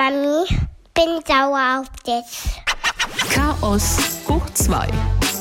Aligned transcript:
Mami, 0.00 0.46
bin 0.94 1.20
sauer 1.28 1.80
auf 1.82 1.90
dich. 2.04 2.54
Chaos 3.34 3.98
hoch 4.26 4.48
2, 4.54 4.88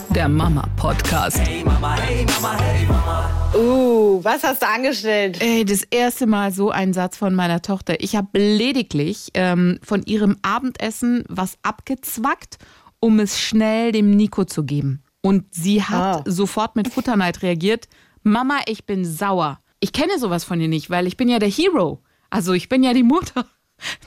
der 0.10 0.28
Mama-Podcast. 0.28 1.40
Hey 1.40 1.64
Mama, 1.64 1.96
hey 1.96 2.26
Mama, 2.26 2.60
hey 2.60 2.86
Mama. 2.86 3.32
Uh, 3.56 4.22
was 4.22 4.44
hast 4.44 4.62
du 4.62 4.68
angestellt? 4.68 5.42
Ey, 5.42 5.64
das 5.64 5.84
erste 5.84 6.28
Mal 6.28 6.52
so 6.52 6.72
ein 6.72 6.92
Satz 6.92 7.16
von 7.16 7.36
meiner 7.36 7.62
Tochter. 7.62 8.02
Ich 8.04 8.18
habe 8.18 8.38
lediglich 8.38 9.30
ähm, 9.34 9.80
von 9.82 10.04
ihrem 10.04 10.36
Abendessen 10.42 11.24
was 11.30 11.58
abgezwackt, 11.64 12.58
um 13.00 13.22
es 13.22 13.40
schnell 13.40 13.94
dem 13.94 14.12
Nico 14.12 14.44
zu 14.44 14.66
geben. 14.66 15.04
Und 15.22 15.46
sie 15.56 15.84
hat 15.84 16.18
Ah. 16.18 16.24
sofort 16.30 16.76
mit 16.76 16.90
Futterneid 16.90 17.44
reagiert. 17.44 17.88
Mama, 18.24 18.60
ich 18.66 18.86
bin 18.86 19.06
sauer. 19.06 19.62
Ich 19.80 19.94
kenne 19.94 20.20
sowas 20.20 20.44
von 20.44 20.60
ihr 20.60 20.68
nicht, 20.68 20.90
weil 20.90 21.08
ich 21.08 21.16
bin 21.16 21.30
ja 21.30 21.40
der 21.40 21.48
Hero. 21.50 22.04
Also 22.30 22.52
ich 22.52 22.68
bin 22.68 22.84
ja 22.84 22.92
die 22.94 23.04
Mutter. 23.04 23.46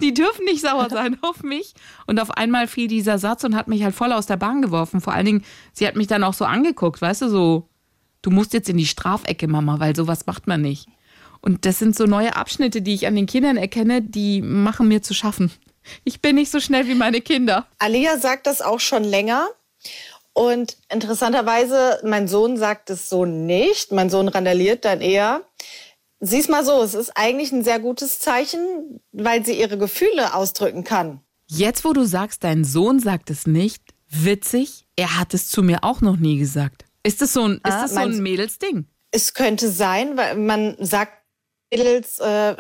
Die 0.00 0.14
dürfen 0.14 0.44
nicht 0.44 0.60
sauer 0.60 0.88
sein 0.90 1.18
auf 1.22 1.42
mich. 1.42 1.74
Und 2.06 2.20
auf 2.20 2.30
einmal 2.30 2.66
fiel 2.66 2.88
dieser 2.88 3.18
Satz 3.18 3.44
und 3.44 3.56
hat 3.56 3.68
mich 3.68 3.82
halt 3.82 3.94
voll 3.94 4.12
aus 4.12 4.26
der 4.26 4.36
Bahn 4.36 4.62
geworfen. 4.62 5.00
Vor 5.00 5.12
allen 5.12 5.26
Dingen, 5.26 5.44
sie 5.72 5.86
hat 5.86 5.96
mich 5.96 6.06
dann 6.06 6.24
auch 6.24 6.34
so 6.34 6.44
angeguckt, 6.44 7.00
weißt 7.00 7.22
du, 7.22 7.28
so, 7.28 7.68
du 8.22 8.30
musst 8.30 8.52
jetzt 8.52 8.68
in 8.68 8.76
die 8.76 8.86
Strafecke, 8.86 9.48
Mama, 9.48 9.80
weil 9.80 9.96
sowas 9.96 10.26
macht 10.26 10.46
man 10.46 10.60
nicht. 10.60 10.88
Und 11.40 11.66
das 11.66 11.78
sind 11.78 11.96
so 11.96 12.04
neue 12.04 12.36
Abschnitte, 12.36 12.82
die 12.82 12.94
ich 12.94 13.06
an 13.06 13.16
den 13.16 13.26
Kindern 13.26 13.56
erkenne, 13.56 14.00
die 14.00 14.40
machen 14.40 14.88
mir 14.88 15.02
zu 15.02 15.12
schaffen. 15.12 15.50
Ich 16.04 16.20
bin 16.20 16.36
nicht 16.36 16.52
so 16.52 16.60
schnell 16.60 16.86
wie 16.86 16.94
meine 16.94 17.20
Kinder. 17.20 17.66
Alia 17.78 18.18
sagt 18.18 18.46
das 18.46 18.62
auch 18.62 18.78
schon 18.78 19.02
länger. 19.02 19.48
Und 20.34 20.76
interessanterweise, 20.88 22.00
mein 22.04 22.28
Sohn 22.28 22.56
sagt 22.56 22.90
es 22.90 23.08
so 23.08 23.24
nicht. 23.24 23.92
Mein 23.92 24.08
Sohn 24.08 24.28
randaliert 24.28 24.84
dann 24.84 25.00
eher. 25.00 25.42
Sieh's 26.24 26.48
mal 26.48 26.64
so, 26.64 26.80
es 26.82 26.94
ist 26.94 27.10
eigentlich 27.16 27.50
ein 27.50 27.64
sehr 27.64 27.80
gutes 27.80 28.20
Zeichen, 28.20 29.00
weil 29.10 29.44
sie 29.44 29.58
ihre 29.58 29.76
Gefühle 29.76 30.34
ausdrücken 30.34 30.84
kann. 30.84 31.20
Jetzt, 31.48 31.84
wo 31.84 31.92
du 31.92 32.04
sagst, 32.04 32.44
dein 32.44 32.64
Sohn 32.64 33.00
sagt 33.00 33.28
es 33.28 33.44
nicht, 33.48 33.82
witzig, 34.08 34.86
er 34.94 35.18
hat 35.18 35.34
es 35.34 35.48
zu 35.48 35.64
mir 35.64 35.82
auch 35.82 36.00
noch 36.00 36.16
nie 36.16 36.38
gesagt. 36.38 36.84
Ist 37.02 37.20
das 37.22 37.32
so 37.32 37.42
ein, 37.42 37.54
ist 37.54 37.60
Ah, 37.64 37.82
das 37.82 37.94
so 37.94 37.98
ein 38.00 38.22
Mädelsding? 38.22 38.86
Es 39.10 39.34
könnte 39.34 39.68
sein, 39.68 40.16
weil 40.16 40.36
man 40.36 40.76
sagt, 40.78 41.12
Mädels 41.72 42.20
äh, 42.20 42.54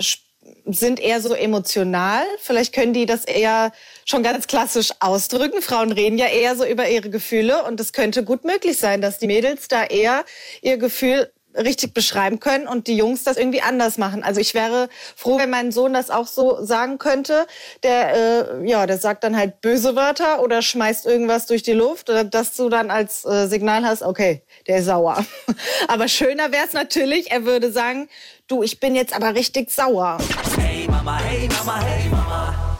sind 0.66 0.98
eher 0.98 1.20
so 1.20 1.32
emotional. 1.32 2.24
Vielleicht 2.40 2.74
können 2.74 2.92
die 2.94 3.06
das 3.06 3.24
eher 3.24 3.70
schon 4.04 4.24
ganz 4.24 4.48
klassisch 4.48 4.90
ausdrücken. 4.98 5.62
Frauen 5.62 5.92
reden 5.92 6.18
ja 6.18 6.26
eher 6.26 6.56
so 6.56 6.64
über 6.66 6.88
ihre 6.88 7.10
Gefühle 7.10 7.64
und 7.64 7.78
es 7.78 7.92
könnte 7.92 8.24
gut 8.24 8.44
möglich 8.44 8.76
sein, 8.76 9.00
dass 9.00 9.20
die 9.20 9.28
Mädels 9.28 9.68
da 9.68 9.84
eher 9.84 10.24
ihr 10.62 10.78
Gefühl 10.78 11.32
richtig 11.54 11.94
beschreiben 11.94 12.40
können 12.40 12.66
und 12.66 12.86
die 12.86 12.96
Jungs 12.96 13.24
das 13.24 13.36
irgendwie 13.36 13.62
anders 13.62 13.98
machen. 13.98 14.22
Also 14.22 14.40
ich 14.40 14.54
wäre 14.54 14.88
froh, 15.16 15.38
wenn 15.38 15.50
mein 15.50 15.72
Sohn 15.72 15.92
das 15.92 16.10
auch 16.10 16.26
so 16.26 16.64
sagen 16.64 16.98
könnte. 16.98 17.46
Der, 17.82 18.14
äh, 18.60 18.68
ja, 18.68 18.86
der 18.86 18.98
sagt 18.98 19.24
dann 19.24 19.36
halt 19.36 19.60
böse 19.60 19.96
Wörter 19.96 20.42
oder 20.42 20.62
schmeißt 20.62 21.06
irgendwas 21.06 21.46
durch 21.46 21.62
die 21.62 21.72
Luft, 21.72 22.08
dass 22.08 22.56
du 22.56 22.68
dann 22.68 22.90
als 22.90 23.24
äh, 23.24 23.46
Signal 23.46 23.84
hast, 23.84 24.02
okay, 24.02 24.42
der 24.66 24.78
ist 24.78 24.86
sauer. 24.86 25.24
aber 25.88 26.08
schöner 26.08 26.52
wäre 26.52 26.66
es 26.66 26.72
natürlich, 26.72 27.30
er 27.30 27.44
würde 27.44 27.72
sagen, 27.72 28.08
du, 28.46 28.62
ich 28.62 28.80
bin 28.80 28.94
jetzt 28.94 29.14
aber 29.14 29.34
richtig 29.34 29.70
sauer. 29.70 30.18
Hey 30.58 30.86
Mama, 30.88 31.18
hey 31.20 31.48
Mama, 31.48 31.80
hey 31.82 32.08
Mama. 32.08 32.78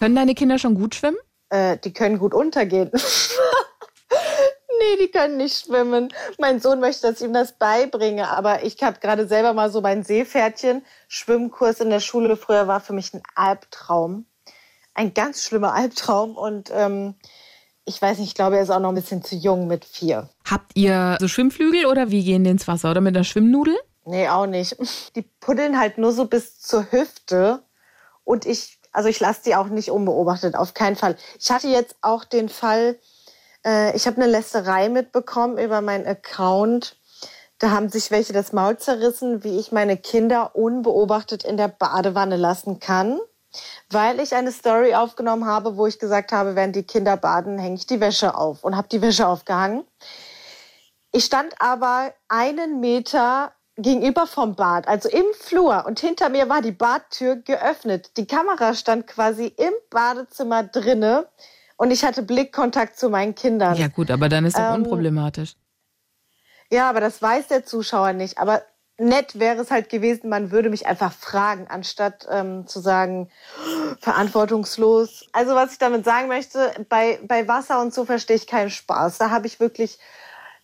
Können 0.00 0.16
deine 0.16 0.34
Kinder 0.34 0.58
schon 0.58 0.74
gut 0.74 0.94
schwimmen? 0.94 1.16
Äh, 1.50 1.78
die 1.82 1.92
können 1.92 2.18
gut 2.18 2.34
untergehen. 2.34 2.90
nee, 4.78 5.04
die 5.04 5.10
können 5.10 5.36
nicht 5.36 5.66
schwimmen. 5.66 6.12
Mein 6.38 6.60
Sohn 6.60 6.80
möchte, 6.80 7.06
dass 7.06 7.20
ich 7.20 7.26
ihm 7.26 7.32
das 7.32 7.52
beibringe, 7.52 8.28
aber 8.28 8.64
ich 8.64 8.82
habe 8.82 9.00
gerade 9.00 9.26
selber 9.26 9.52
mal 9.52 9.70
so 9.70 9.80
mein 9.80 10.04
Seepferdchen. 10.04 10.84
Schwimmkurs 11.08 11.80
in 11.80 11.90
der 11.90 12.00
Schule 12.00 12.36
früher 12.36 12.66
war 12.66 12.80
für 12.80 12.92
mich 12.92 13.14
ein 13.14 13.22
Albtraum. 13.34 14.26
Ein 14.94 15.14
ganz 15.14 15.42
schlimmer 15.42 15.74
Albtraum 15.74 16.36
und 16.36 16.70
ähm, 16.72 17.16
ich 17.84 18.00
weiß 18.00 18.18
nicht, 18.18 18.28
ich 18.28 18.34
glaube, 18.34 18.56
er 18.56 18.62
ist 18.62 18.70
auch 18.70 18.80
noch 18.80 18.90
ein 18.90 18.94
bisschen 18.94 19.22
zu 19.22 19.36
jung 19.36 19.66
mit 19.66 19.84
vier. 19.84 20.30
Habt 20.48 20.72
ihr 20.74 21.16
so 21.20 21.28
Schwimmflügel 21.28 21.86
oder 21.86 22.10
wie 22.10 22.24
gehen 22.24 22.44
die 22.44 22.50
ins 22.50 22.66
Wasser? 22.66 22.90
Oder 22.90 23.00
mit 23.00 23.14
einer 23.14 23.24
Schwimmnudel? 23.24 23.76
Nee, 24.06 24.28
auch 24.28 24.46
nicht. 24.46 24.76
Die 25.16 25.22
puddeln 25.22 25.78
halt 25.78 25.98
nur 25.98 26.12
so 26.12 26.26
bis 26.26 26.60
zur 26.60 26.90
Hüfte. 26.92 27.62
Und 28.22 28.46
ich, 28.46 28.78
also 28.92 29.08
ich 29.08 29.20
lasse 29.20 29.42
die 29.44 29.54
auch 29.54 29.68
nicht 29.68 29.90
unbeobachtet, 29.90 30.54
auf 30.54 30.74
keinen 30.74 30.96
Fall. 30.96 31.16
Ich 31.38 31.50
hatte 31.50 31.68
jetzt 31.68 31.96
auch 32.00 32.24
den 32.24 32.48
Fall, 32.48 32.98
äh, 33.64 33.96
ich 33.96 34.06
habe 34.06 34.16
eine 34.20 34.30
Lästerei 34.30 34.88
mitbekommen 34.88 35.58
über 35.58 35.80
meinen 35.80 36.06
Account. 36.06 36.96
Da 37.58 37.70
haben 37.70 37.88
sich 37.88 38.10
welche 38.10 38.32
das 38.32 38.52
Maul 38.52 38.76
zerrissen, 38.76 39.44
wie 39.44 39.58
ich 39.58 39.72
meine 39.72 39.96
Kinder 39.96 40.54
unbeobachtet 40.54 41.44
in 41.44 41.56
der 41.56 41.68
Badewanne 41.68 42.36
lassen 42.36 42.80
kann. 42.80 43.20
Weil 43.88 44.18
ich 44.18 44.34
eine 44.34 44.50
Story 44.50 44.94
aufgenommen 44.94 45.46
habe, 45.46 45.76
wo 45.76 45.86
ich 45.86 45.98
gesagt 45.98 46.32
habe, 46.32 46.56
während 46.56 46.74
die 46.74 46.82
Kinder 46.82 47.16
baden, 47.16 47.58
hänge 47.58 47.76
ich 47.76 47.86
die 47.86 48.00
Wäsche 48.00 48.34
auf 48.36 48.64
und 48.64 48.76
habe 48.76 48.88
die 48.88 49.00
Wäsche 49.00 49.28
aufgehangen. 49.28 49.84
Ich 51.12 51.24
stand 51.24 51.54
aber 51.60 52.12
einen 52.28 52.80
Meter 52.80 53.52
gegenüber 53.76 54.26
vom 54.26 54.56
Bad, 54.56 54.88
also 54.88 55.08
im 55.08 55.26
Flur. 55.38 55.84
Und 55.86 56.00
hinter 56.00 56.28
mir 56.28 56.48
war 56.48 56.60
die 56.60 56.72
Badtür 56.72 57.36
geöffnet. 57.36 58.16
Die 58.16 58.26
Kamera 58.26 58.74
stand 58.74 59.06
quasi 59.06 59.46
im 59.46 59.72
Badezimmer 59.90 60.64
drinne. 60.64 61.28
Und 61.76 61.90
ich 61.90 62.04
hatte 62.04 62.22
Blickkontakt 62.22 62.98
zu 62.98 63.08
meinen 63.08 63.34
Kindern. 63.34 63.76
Ja 63.76 63.88
gut, 63.88 64.10
aber 64.10 64.28
dann 64.28 64.46
ist 64.46 64.56
doch 64.56 64.62
Ähm, 64.62 64.82
unproblematisch. 64.82 65.56
Ja, 66.70 66.88
aber 66.88 67.00
das 67.00 67.20
weiß 67.20 67.48
der 67.48 67.64
Zuschauer 67.64 68.12
nicht. 68.12 68.38
Aber 68.38 68.62
nett 68.96 69.38
wäre 69.38 69.60
es 69.60 69.70
halt 69.70 69.88
gewesen, 69.88 70.28
man 70.28 70.50
würde 70.50 70.70
mich 70.70 70.86
einfach 70.86 71.12
fragen, 71.12 71.66
anstatt 71.68 72.26
ähm, 72.30 72.66
zu 72.66 72.80
sagen, 72.80 73.28
verantwortungslos. 74.00 75.26
Also 75.32 75.54
was 75.54 75.72
ich 75.72 75.78
damit 75.78 76.04
sagen 76.04 76.28
möchte, 76.28 76.72
bei, 76.88 77.18
bei 77.26 77.48
Wasser 77.48 77.80
und 77.80 77.92
so 77.92 78.04
verstehe 78.04 78.36
ich 78.36 78.46
keinen 78.46 78.70
Spaß. 78.70 79.18
Da 79.18 79.30
habe 79.30 79.46
ich 79.46 79.60
wirklich, 79.60 79.98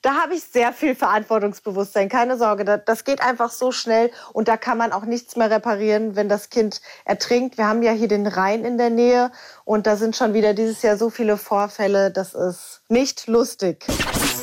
da 0.03 0.23
habe 0.23 0.35
ich 0.35 0.45
sehr 0.45 0.73
viel 0.73 0.95
Verantwortungsbewusstsein. 0.95 2.09
Keine 2.09 2.39
Sorge, 2.39 2.65
da, 2.65 2.77
das 2.79 3.05
geht 3.05 3.21
einfach 3.21 3.51
so 3.51 3.71
schnell 3.71 4.11
und 4.33 4.49
da 4.49 4.57
kann 4.57 4.79
man 4.79 4.93
auch 4.93 5.05
nichts 5.05 5.37
mehr 5.37 5.51
reparieren, 5.51 6.17
wenn 6.17 6.29
das 6.29 6.49
Kind 6.49 6.81
ertrinkt. 7.05 7.59
Wir 7.59 7.67
haben 7.67 7.83
ja 7.83 7.93
hier 7.93 8.09
den 8.09 8.27
Rhein 8.27 8.65
in 8.65 8.79
der 8.79 8.91
Nähe 8.91 9.31
und 9.65 9.87
da 9.87 9.97
sind 9.97 10.17
schon 10.17 10.33
wieder 10.33 10.55
dieses 10.55 10.83
Jahr 10.83 10.97
so 10.97 11.11
viele 11.11 11.37
Vorfälle, 11.37 12.11
das 12.11 12.35
ist 12.35 12.83
nicht 12.89 13.27
lustig. 13.27 13.87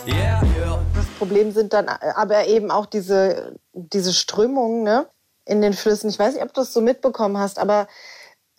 Yeah, 0.06 0.42
yeah. 0.58 0.80
Das 0.96 1.06
Problem 1.18 1.52
sind 1.52 1.74
dann 1.74 1.90
aber 1.90 2.46
eben 2.46 2.70
auch 2.70 2.86
diese, 2.86 3.56
diese 3.74 4.14
Strömungen 4.14 4.84
ne, 4.84 5.08
in 5.46 5.62
den 5.62 5.74
Flüssen. 5.74 6.10
Ich 6.10 6.20
weiß 6.20 6.36
nicht, 6.36 6.44
ob 6.44 6.54
du 6.54 6.62
das 6.62 6.74
so 6.74 6.82
mitbekommen 6.82 7.38
hast, 7.38 7.58
aber 7.58 7.88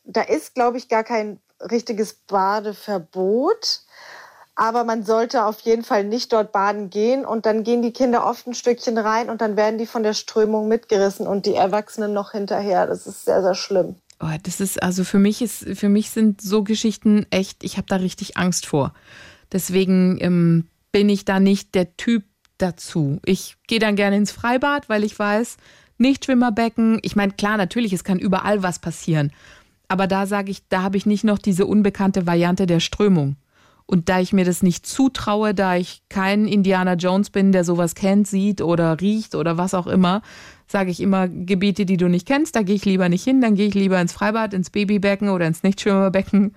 da 0.04 0.22
ist, 0.22 0.54
glaube 0.54 0.78
ich, 0.78 0.88
gar 0.88 1.04
kein 1.04 1.40
richtiges 1.60 2.14
Badeverbot. 2.14 3.82
Aber 4.60 4.82
man 4.82 5.04
sollte 5.04 5.44
auf 5.44 5.60
jeden 5.60 5.84
Fall 5.84 6.02
nicht 6.02 6.32
dort 6.32 6.50
baden 6.50 6.90
gehen 6.90 7.24
und 7.24 7.46
dann 7.46 7.62
gehen 7.62 7.80
die 7.80 7.92
Kinder 7.92 8.26
oft 8.26 8.44
ein 8.48 8.54
Stückchen 8.54 8.98
rein 8.98 9.30
und 9.30 9.40
dann 9.40 9.56
werden 9.56 9.78
die 9.78 9.86
von 9.86 10.02
der 10.02 10.14
Strömung 10.14 10.66
mitgerissen 10.66 11.28
und 11.28 11.46
die 11.46 11.54
Erwachsenen 11.54 12.12
noch 12.12 12.32
hinterher. 12.32 12.88
Das 12.88 13.06
ist 13.06 13.24
sehr, 13.24 13.40
sehr 13.40 13.54
schlimm. 13.54 13.94
Oh, 14.18 14.26
das 14.42 14.60
ist 14.60 14.82
also 14.82 15.04
für 15.04 15.20
mich 15.20 15.42
ist 15.42 15.64
für 15.78 15.88
mich 15.88 16.10
sind 16.10 16.40
so 16.40 16.64
Geschichten 16.64 17.24
echt. 17.30 17.62
Ich 17.62 17.76
habe 17.76 17.86
da 17.88 17.96
richtig 17.96 18.36
Angst 18.36 18.66
vor. 18.66 18.94
Deswegen 19.52 20.18
ähm, 20.20 20.66
bin 20.90 21.08
ich 21.08 21.24
da 21.24 21.38
nicht 21.38 21.76
der 21.76 21.96
Typ 21.96 22.24
dazu. 22.58 23.20
Ich 23.24 23.58
gehe 23.68 23.78
dann 23.78 23.94
gerne 23.94 24.16
ins 24.16 24.32
Freibad, 24.32 24.88
weil 24.88 25.04
ich 25.04 25.16
weiß, 25.16 25.56
nicht 25.98 26.24
Schwimmerbecken. 26.24 26.98
Ich 27.02 27.14
meine, 27.14 27.30
klar, 27.30 27.58
natürlich, 27.58 27.92
es 27.92 28.02
kann 28.02 28.18
überall 28.18 28.64
was 28.64 28.80
passieren. 28.80 29.30
Aber 29.86 30.08
da 30.08 30.26
sage 30.26 30.50
ich, 30.50 30.66
da 30.68 30.82
habe 30.82 30.96
ich 30.96 31.06
nicht 31.06 31.22
noch 31.22 31.38
diese 31.38 31.64
unbekannte 31.64 32.26
Variante 32.26 32.66
der 32.66 32.80
Strömung. 32.80 33.36
Und 33.90 34.10
da 34.10 34.20
ich 34.20 34.34
mir 34.34 34.44
das 34.44 34.62
nicht 34.62 34.84
zutraue, 34.84 35.54
da 35.54 35.76
ich 35.76 36.02
kein 36.10 36.46
Indiana 36.46 36.92
Jones 36.92 37.30
bin, 37.30 37.52
der 37.52 37.64
sowas 37.64 37.94
kennt, 37.94 38.28
sieht 38.28 38.60
oder 38.60 39.00
riecht 39.00 39.34
oder 39.34 39.56
was 39.56 39.72
auch 39.72 39.86
immer, 39.86 40.20
sage 40.66 40.90
ich 40.90 41.00
immer 41.00 41.26
Gebiete, 41.26 41.86
die 41.86 41.96
du 41.96 42.06
nicht 42.08 42.28
kennst, 42.28 42.54
da 42.54 42.62
gehe 42.62 42.74
ich 42.74 42.84
lieber 42.84 43.08
nicht 43.08 43.24
hin, 43.24 43.40
dann 43.40 43.54
gehe 43.54 43.66
ich 43.66 43.74
lieber 43.74 43.98
ins 43.98 44.12
Freibad, 44.12 44.52
ins 44.52 44.68
Babybecken 44.68 45.30
oder 45.30 45.46
ins 45.46 45.62
Nichtschwimmerbecken, 45.62 46.54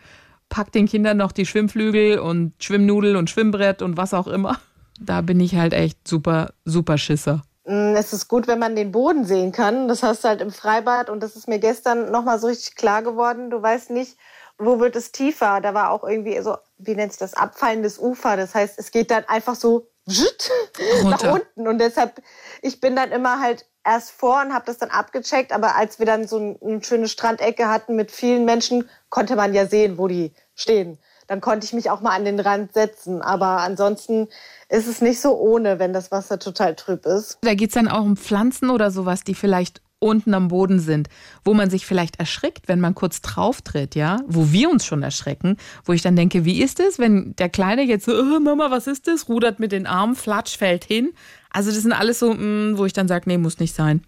pack 0.50 0.74
den 0.74 0.88
Kindern 0.88 1.16
noch 1.16 1.32
die 1.32 1.46
Schwimmflügel 1.46 2.20
und 2.20 2.52
Schwimmnudel 2.62 3.16
und 3.16 3.30
Schwimmbrett 3.30 3.82
und 3.82 3.96
was 3.96 4.14
auch 4.14 4.28
immer. 4.28 4.58
Da 5.00 5.22
bin 5.22 5.40
ich 5.40 5.56
halt 5.56 5.72
echt 5.74 6.06
super, 6.06 6.50
super 6.66 6.98
Schisser. 6.98 7.44
Mm, 7.66 7.96
Es 7.96 8.12
ist 8.12 8.28
gut, 8.28 8.48
wenn 8.48 8.60
man 8.60 8.76
den 8.76 8.92
Boden 8.92 9.24
sehen 9.24 9.54
kann. 9.54 9.88
Das 9.88 10.04
hast 10.04 10.26
du 10.26 10.28
halt 10.28 10.42
im 10.42 10.52
Freibad 10.52 11.10
und 11.10 11.24
das 11.24 11.38
ist 11.38 11.48
mir 11.48 11.60
gestern 11.60 12.12
nochmal 12.12 12.40
so 12.40 12.48
richtig 12.48 12.76
klar 12.76 13.02
geworden. 13.02 13.50
Du 13.50 13.62
weißt 13.62 13.92
nicht, 13.92 14.18
wo 14.58 14.80
wird 14.80 14.96
es 14.98 15.12
tiefer. 15.12 15.62
Da 15.62 15.74
war 15.74 15.90
auch 15.92 16.04
irgendwie 16.04 16.40
so, 16.42 16.58
wie 16.86 16.96
nennt 16.96 17.12
sich 17.12 17.20
das, 17.20 17.34
abfallendes 17.34 18.00
Ufer. 18.00 18.38
Das 18.38 18.56
heißt, 18.56 18.78
es 18.78 18.92
geht 18.92 19.12
dann 19.12 19.26
einfach 19.26 19.56
so 19.56 19.88
nach 21.04 21.24
unten. 21.24 21.68
Und 21.68 21.80
deshalb, 21.80 22.22
ich 22.62 22.80
bin 22.80 22.96
dann 22.96 23.12
immer 23.12 23.40
halt 23.40 23.66
erst 23.84 24.12
vor 24.12 24.42
und 24.42 24.54
habe 24.54 24.66
das 24.66 24.78
dann 24.78 24.90
abgecheckt. 24.90 25.52
Aber 25.52 25.76
als 25.76 26.00
wir 26.00 26.06
dann 26.06 26.28
so 26.28 26.38
ein, 26.38 26.60
eine 26.62 26.84
schöne 26.84 27.08
Strandecke 27.08 27.68
hatten 27.68 27.96
mit 27.96 28.12
vielen 28.12 28.46
Menschen, 28.46 28.90
konnte 29.10 29.36
man 29.36 29.54
ja 29.54 29.68
sehen, 29.68 29.98
wo 29.98 30.08
die 30.08 30.34
stehen. 30.56 30.98
Dann 31.28 31.40
konnte 31.40 31.66
ich 31.66 31.74
mich 31.74 31.90
auch 31.90 32.02
mal 32.02 32.16
an 32.16 32.26
den 32.26 32.40
Rand 32.40 32.74
setzen. 32.74 33.22
Aber 33.22 33.62
ansonsten 33.62 34.28
ist 34.70 34.88
es 34.88 35.02
nicht 35.02 35.22
so 35.22 35.38
ohne, 35.38 35.80
wenn 35.80 35.94
das 35.94 36.12
Wasser 36.12 36.40
total 36.40 36.76
trüb 36.76 37.06
ist. 37.06 37.38
Da 37.42 37.54
geht's 37.54 37.76
dann 37.76 37.88
auch 37.88 38.04
um 38.04 38.18
Pflanzen 38.18 38.70
oder 38.70 38.92
sowas, 38.92 39.24
die 39.24 39.36
vielleicht 39.36 39.82
unten 40.02 40.34
am 40.34 40.48
Boden 40.48 40.80
sind, 40.80 41.08
wo 41.46 41.54
man 41.54 41.70
sich 41.70 41.86
vielleicht 41.86 42.20
erschrickt, 42.20 42.68
wenn 42.68 42.80
man 42.80 42.96
kurz 42.96 43.22
drauf 43.22 43.62
tritt, 43.62 43.96
ja, 43.96 44.20
wo 44.28 44.52
wir 44.52 44.70
uns 44.70 44.86
schon 44.86 45.04
erschrecken, 45.04 45.58
wo 45.86 45.94
ich 45.94 46.02
dann 46.02 46.16
denke, 46.16 46.44
wie 46.44 46.62
ist 46.62 46.80
es, 46.80 47.00
wenn 47.00 47.36
der 47.38 47.50
Kleine 47.50 47.84
jetzt 47.84 48.06
so, 48.06 48.14
oh, 48.14 48.40
Mama, 48.40 48.72
was 48.72 48.88
ist 48.88 49.08
das, 49.08 49.30
rudert 49.30 49.60
mit 49.60 49.72
den 49.72 49.86
Armen, 49.86 50.16
flatsch, 50.16 50.58
fällt 50.58 50.84
hin. 50.84 51.12
Also 51.52 51.70
das 51.70 51.84
sind 51.84 51.94
alles 51.94 52.20
so, 52.20 52.34
mh, 52.34 52.78
wo 52.78 52.86
ich 52.86 52.94
dann 52.94 53.08
sage, 53.08 53.26
nee, 53.28 53.38
muss 53.38 53.60
nicht 53.60 53.76
sein. 53.76 54.02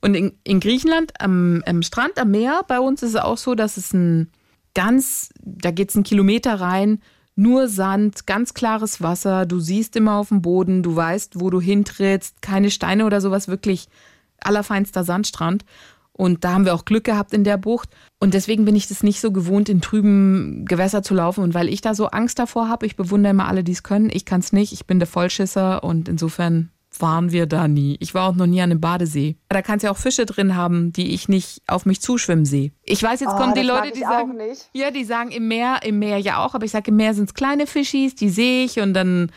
Und 0.00 0.14
in, 0.14 0.32
in 0.44 0.60
Griechenland 0.60 1.12
am, 1.18 1.62
am 1.66 1.82
Strand, 1.82 2.18
am 2.18 2.30
Meer, 2.30 2.62
bei 2.68 2.78
uns 2.78 3.02
ist 3.02 3.10
es 3.10 3.16
auch 3.16 3.38
so, 3.38 3.54
dass 3.54 3.76
es 3.76 3.92
ein 3.92 4.30
ganz, 4.74 5.30
da 5.40 5.70
geht 5.70 5.88
es 5.88 5.96
einen 5.96 6.04
Kilometer 6.04 6.60
rein, 6.60 7.00
nur 7.36 7.68
Sand, 7.68 8.26
ganz 8.26 8.52
klares 8.52 9.00
Wasser, 9.00 9.46
du 9.46 9.60
siehst 9.60 9.96
immer 9.96 10.16
auf 10.16 10.28
dem 10.28 10.42
Boden, 10.42 10.82
du 10.82 10.94
weißt, 10.94 11.40
wo 11.40 11.50
du 11.50 11.60
hintrittst, 11.60 12.42
keine 12.42 12.70
Steine 12.70 13.06
oder 13.06 13.20
sowas, 13.20 13.48
wirklich 13.48 13.88
allerfeinster 14.40 15.04
Sandstrand. 15.04 15.64
Und 16.12 16.42
da 16.42 16.52
haben 16.52 16.64
wir 16.64 16.74
auch 16.74 16.84
Glück 16.84 17.04
gehabt 17.04 17.32
in 17.32 17.44
der 17.44 17.56
Bucht. 17.56 17.90
Und 18.18 18.34
deswegen 18.34 18.64
bin 18.64 18.74
ich 18.74 18.88
das 18.88 19.04
nicht 19.04 19.20
so 19.20 19.30
gewohnt, 19.30 19.68
in 19.68 19.80
trüben 19.80 20.64
Gewässer 20.64 21.04
zu 21.04 21.14
laufen. 21.14 21.44
Und 21.44 21.54
weil 21.54 21.68
ich 21.68 21.80
da 21.80 21.94
so 21.94 22.06
Angst 22.06 22.40
davor 22.40 22.68
habe, 22.68 22.86
ich 22.86 22.96
bewundere 22.96 23.30
immer 23.30 23.46
alle, 23.46 23.62
die 23.62 23.72
es 23.72 23.84
können. 23.84 24.10
Ich 24.12 24.24
kann 24.24 24.40
es 24.40 24.52
nicht. 24.52 24.72
Ich 24.72 24.86
bin 24.86 24.98
der 24.98 25.06
Vollschisser 25.06 25.84
und 25.84 26.08
insofern 26.08 26.70
waren 26.98 27.30
wir 27.32 27.46
da 27.46 27.68
nie. 27.68 27.96
Ich 28.00 28.14
war 28.14 28.28
auch 28.28 28.34
noch 28.34 28.46
nie 28.46 28.60
an 28.60 28.70
einem 28.70 28.80
Badesee. 28.80 29.36
Da 29.50 29.62
kann 29.62 29.76
es 29.76 29.82
ja 29.82 29.90
auch 29.90 29.96
Fische 29.96 30.26
drin 30.26 30.56
haben, 30.56 30.92
die 30.92 31.14
ich 31.14 31.28
nicht 31.28 31.62
auf 31.66 31.86
mich 31.86 32.00
zuschwimmen 32.00 32.44
sehe. 32.44 32.72
Ich 32.82 33.02
weiß, 33.02 33.20
jetzt 33.20 33.34
Oh, 33.34 33.36
kommen 33.36 33.54
die 33.54 33.62
Leute, 33.62 33.92
die 33.92 34.00
sagen, 34.00 34.38
ja, 34.72 34.90
die 34.90 35.04
sagen 35.04 35.30
im 35.30 35.48
Meer, 35.48 35.80
im 35.84 35.98
Meer 35.98 36.18
ja 36.18 36.38
auch, 36.44 36.54
aber 36.54 36.64
ich 36.64 36.72
sage, 36.72 36.90
im 36.90 36.96
Meer 36.96 37.14
sind 37.14 37.28
es 37.28 37.34
kleine 37.34 37.66
Fischis, 37.66 38.14
die 38.14 38.30
sehe 38.30 38.64
ich 38.64 38.80
und 38.80 38.94
dann 38.94 39.30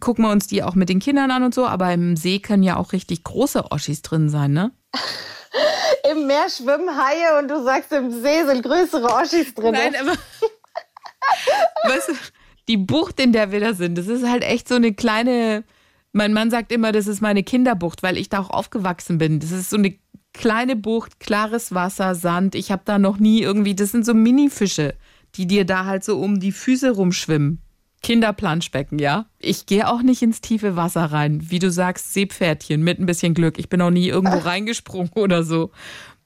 gucken 0.00 0.24
wir 0.24 0.30
uns 0.30 0.46
die 0.46 0.62
auch 0.62 0.74
mit 0.74 0.88
den 0.88 1.00
Kindern 1.00 1.30
an 1.30 1.42
und 1.42 1.54
so, 1.54 1.66
aber 1.66 1.92
im 1.92 2.16
See 2.16 2.38
können 2.38 2.62
ja 2.62 2.76
auch 2.76 2.92
richtig 2.92 3.24
große 3.24 3.70
Oschis 3.70 4.02
drin 4.02 4.28
sein, 4.28 4.52
ne? 4.52 4.72
Im 6.10 6.26
Meer 6.26 6.48
schwimmen 6.48 6.88
Haie 6.96 7.38
und 7.38 7.48
du 7.48 7.62
sagst, 7.64 7.90
im 7.92 8.10
See 8.10 8.44
sind 8.44 8.62
größere 8.62 9.06
Oschis 9.06 9.54
drin. 9.54 9.72
Nein, 9.72 9.94
aber 9.96 10.12
weißt 11.84 12.08
du, 12.08 12.12
die 12.68 12.76
Bucht, 12.76 13.18
in 13.20 13.32
der 13.32 13.50
wir 13.52 13.60
da 13.60 13.74
sind, 13.74 13.96
das 13.98 14.06
ist 14.06 14.28
halt 14.28 14.44
echt 14.44 14.68
so 14.68 14.76
eine 14.76 14.94
kleine, 14.94 15.64
mein 16.12 16.32
Mann 16.32 16.50
sagt 16.50 16.72
immer, 16.72 16.92
das 16.92 17.06
ist 17.06 17.22
meine 17.22 17.42
Kinderbucht, 17.42 18.02
weil 18.02 18.16
ich 18.18 18.28
da 18.28 18.40
auch 18.40 18.50
aufgewachsen 18.50 19.18
bin. 19.18 19.40
Das 19.40 19.50
ist 19.50 19.70
so 19.70 19.76
eine 19.76 19.98
kleine 20.32 20.76
Bucht, 20.76 21.18
klares 21.18 21.74
Wasser, 21.74 22.14
Sand. 22.14 22.54
Ich 22.54 22.70
habe 22.70 22.82
da 22.84 22.98
noch 22.98 23.18
nie 23.18 23.42
irgendwie, 23.42 23.74
das 23.74 23.92
sind 23.92 24.06
so 24.06 24.14
Minifische, 24.14 24.94
die 25.34 25.46
dir 25.46 25.64
da 25.64 25.86
halt 25.86 26.04
so 26.04 26.20
um 26.20 26.38
die 26.38 26.52
Füße 26.52 26.92
rumschwimmen. 26.92 27.62
Kinderplanschbecken, 28.06 29.00
ja. 29.00 29.26
Ich 29.40 29.66
gehe 29.66 29.88
auch 29.88 30.00
nicht 30.00 30.22
ins 30.22 30.40
tiefe 30.40 30.76
Wasser 30.76 31.06
rein. 31.06 31.50
Wie 31.50 31.58
du 31.58 31.72
sagst, 31.72 32.14
Seepferdchen 32.14 32.80
mit 32.80 33.00
ein 33.00 33.06
bisschen 33.06 33.34
Glück. 33.34 33.58
Ich 33.58 33.68
bin 33.68 33.82
auch 33.82 33.90
nie 33.90 34.06
irgendwo 34.06 34.38
reingesprungen 34.38 35.10
oder 35.16 35.42
so. 35.42 35.72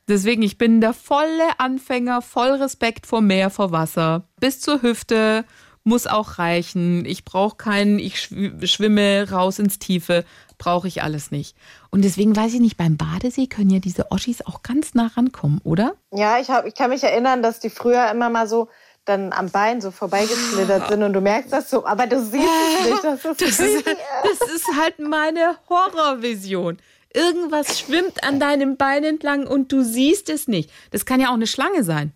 Deswegen, 0.06 0.43
ich 0.43 0.59
bin 0.59 0.82
der 0.82 0.93
volle 0.93 1.59
Anfänger, 1.59 2.21
voll 2.21 2.50
Respekt 2.50 3.06
vor 3.06 3.23
Meer, 3.23 3.49
vor 3.49 3.73
Wasser. 3.73 4.29
Bis 4.41 4.61
zur 4.61 4.82
Hüfte 4.82 5.47
muss 5.82 6.06
auch 6.06 6.38
reichen. 6.38 7.06
Ich 7.06 7.25
brauche 7.25 7.56
keinen, 7.56 7.99
ich 7.99 8.17
schw- 8.17 8.67
schwimme 8.67 9.31
raus 9.31 9.59
ins 9.59 9.79
Tiefe, 9.79 10.26
brauche 10.59 10.87
ich 10.87 11.03
alles 11.03 11.31
nicht. 11.31 11.56
Und 11.91 12.05
deswegen 12.05 12.37
weiß 12.37 12.53
ich 12.53 12.61
nicht, 12.61 12.76
beim 12.76 12.99
Badesee 12.99 13.47
können 13.47 13.71
ja 13.71 13.79
diese 13.79 14.11
Oschis 14.11 14.43
auch 14.44 14.62
ganz 14.62 14.93
nah 14.93 15.06
rankommen, 15.17 15.62
oder? 15.65 15.94
Ja, 16.12 16.38
ich, 16.38 16.50
hab, 16.50 16.67
ich 16.67 16.75
kann 16.75 16.91
mich 16.91 17.03
erinnern, 17.03 17.43
dass 17.43 17.59
die 17.61 17.71
früher 17.71 18.11
immer 18.11 18.29
mal 18.29 18.47
so 18.47 18.69
dann 19.05 19.32
am 19.32 19.50
Bein 19.50 19.81
so 19.81 19.91
vorbeigeschlittert 19.91 20.88
sind 20.88 21.02
und 21.02 21.12
du 21.12 21.20
merkst 21.20 21.52
das 21.52 21.70
so, 21.70 21.85
aber 21.87 22.06
du 22.06 22.23
siehst 22.23 22.44
es 22.44 22.91
nicht. 22.91 23.05
Das 23.05 23.25
ist, 23.25 23.41
Das 23.41 23.61
ist, 23.61 23.87
das 23.87 24.55
ist 24.55 24.69
halt 24.79 24.99
meine 24.99 25.56
Horrorvision. 25.69 26.79
Irgendwas 27.12 27.81
schwimmt 27.81 28.23
an 28.23 28.38
deinem 28.38 28.76
Bein 28.76 29.02
entlang 29.02 29.47
und 29.47 29.73
du 29.73 29.82
siehst 29.82 30.29
es 30.29 30.47
nicht. 30.47 30.70
Das 30.93 31.05
kann 31.05 31.20
ja 31.20 31.31
auch 31.31 31.35
eine 31.35 31.49
Schlange 31.49 31.82
sein. 31.82 32.12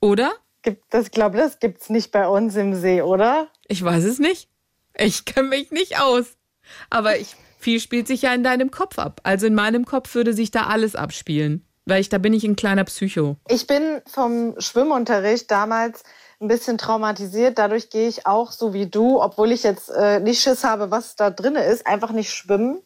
Oder? 0.00 0.32
gibt, 0.66 0.92
das 0.92 1.10
glaube 1.10 1.38
das 1.38 1.60
gibt's 1.60 1.88
nicht 1.88 2.12
bei 2.12 2.28
uns 2.28 2.56
im 2.56 2.74
See, 2.74 3.00
oder? 3.00 3.48
Ich 3.68 3.82
weiß 3.82 4.04
es 4.04 4.18
nicht. 4.18 4.50
Ich 4.98 5.24
kenne 5.24 5.48
mich 5.48 5.70
nicht 5.70 6.00
aus. 6.00 6.36
Aber 6.90 7.18
ich, 7.18 7.36
viel 7.58 7.80
spielt 7.80 8.06
sich 8.06 8.22
ja 8.22 8.34
in 8.34 8.42
deinem 8.42 8.70
Kopf 8.70 8.98
ab. 8.98 9.20
Also 9.22 9.46
in 9.46 9.54
meinem 9.54 9.84
Kopf 9.84 10.14
würde 10.14 10.32
sich 10.32 10.50
da 10.50 10.66
alles 10.66 10.96
abspielen. 10.96 11.65
Weil 11.86 12.00
ich, 12.00 12.08
da 12.08 12.18
bin 12.18 12.34
ich 12.34 12.44
ein 12.44 12.56
kleiner 12.56 12.84
Psycho. 12.84 13.36
Ich 13.48 13.66
bin 13.68 14.02
vom 14.06 14.54
Schwimmunterricht 14.58 15.50
damals 15.50 16.02
ein 16.40 16.48
bisschen 16.48 16.78
traumatisiert. 16.78 17.58
Dadurch 17.58 17.90
gehe 17.90 18.08
ich 18.08 18.26
auch 18.26 18.50
so 18.50 18.74
wie 18.74 18.86
du, 18.86 19.22
obwohl 19.22 19.52
ich 19.52 19.62
jetzt 19.62 19.88
äh, 19.90 20.18
nicht 20.18 20.42
Schiss 20.42 20.64
habe, 20.64 20.90
was 20.90 21.14
da 21.14 21.30
drin 21.30 21.54
ist, 21.54 21.86
einfach 21.86 22.10
nicht 22.10 22.32
schwimmen. 22.32 22.82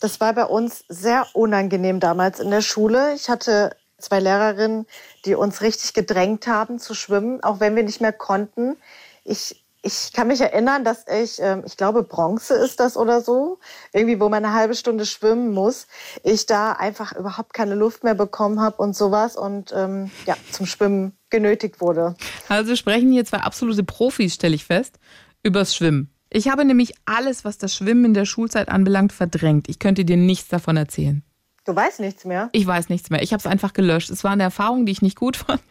Das 0.00 0.20
war 0.20 0.32
bei 0.34 0.44
uns 0.44 0.84
sehr 0.88 1.26
unangenehm 1.32 1.98
damals 1.98 2.38
in 2.38 2.50
der 2.50 2.60
Schule. 2.60 3.14
Ich 3.14 3.28
hatte 3.28 3.76
zwei 3.98 4.20
Lehrerinnen, 4.20 4.86
die 5.24 5.34
uns 5.34 5.60
richtig 5.60 5.92
gedrängt 5.92 6.46
haben 6.46 6.78
zu 6.78 6.94
schwimmen, 6.94 7.42
auch 7.42 7.60
wenn 7.60 7.74
wir 7.74 7.82
nicht 7.82 8.00
mehr 8.00 8.12
konnten. 8.12 8.76
Ich, 9.24 9.64
ich 9.86 10.12
kann 10.12 10.26
mich 10.26 10.40
erinnern, 10.40 10.84
dass 10.84 11.04
ich, 11.06 11.40
ähm, 11.40 11.62
ich 11.64 11.76
glaube, 11.76 12.02
Bronze 12.02 12.54
ist 12.54 12.80
das 12.80 12.96
oder 12.96 13.20
so, 13.20 13.60
irgendwie, 13.92 14.18
wo 14.18 14.28
man 14.28 14.44
eine 14.44 14.52
halbe 14.52 14.74
Stunde 14.74 15.06
schwimmen 15.06 15.52
muss, 15.52 15.86
ich 16.24 16.46
da 16.46 16.72
einfach 16.72 17.14
überhaupt 17.14 17.54
keine 17.54 17.76
Luft 17.76 18.02
mehr 18.02 18.14
bekommen 18.14 18.60
habe 18.60 18.76
und 18.78 18.96
sowas 18.96 19.36
und 19.36 19.72
ähm, 19.74 20.10
ja, 20.26 20.36
zum 20.50 20.66
Schwimmen 20.66 21.16
genötigt 21.30 21.80
wurde. 21.80 22.16
Also 22.48 22.74
sprechen 22.74 23.12
hier 23.12 23.24
zwei 23.24 23.38
absolute 23.38 23.84
Profis, 23.84 24.34
stelle 24.34 24.56
ich 24.56 24.64
fest, 24.64 24.98
übers 25.44 25.74
Schwimmen. 25.74 26.10
Ich 26.30 26.48
habe 26.48 26.64
nämlich 26.64 26.94
alles, 27.04 27.44
was 27.44 27.56
das 27.56 27.74
Schwimmen 27.74 28.06
in 28.06 28.14
der 28.14 28.24
Schulzeit 28.24 28.68
anbelangt, 28.68 29.12
verdrängt. 29.12 29.68
Ich 29.68 29.78
könnte 29.78 30.04
dir 30.04 30.16
nichts 30.16 30.48
davon 30.48 30.76
erzählen. 30.76 31.22
Du 31.64 31.74
weißt 31.74 32.00
nichts 32.00 32.24
mehr. 32.24 32.48
Ich 32.52 32.66
weiß 32.66 32.88
nichts 32.88 33.10
mehr. 33.10 33.22
Ich 33.22 33.32
habe 33.32 33.40
es 33.40 33.46
einfach 33.46 33.72
gelöscht. 33.72 34.10
Es 34.10 34.24
war 34.24 34.32
eine 34.32 34.42
Erfahrung, 34.42 34.86
die 34.86 34.92
ich 34.92 35.02
nicht 35.02 35.16
gut 35.16 35.36
fand. 35.46 35.62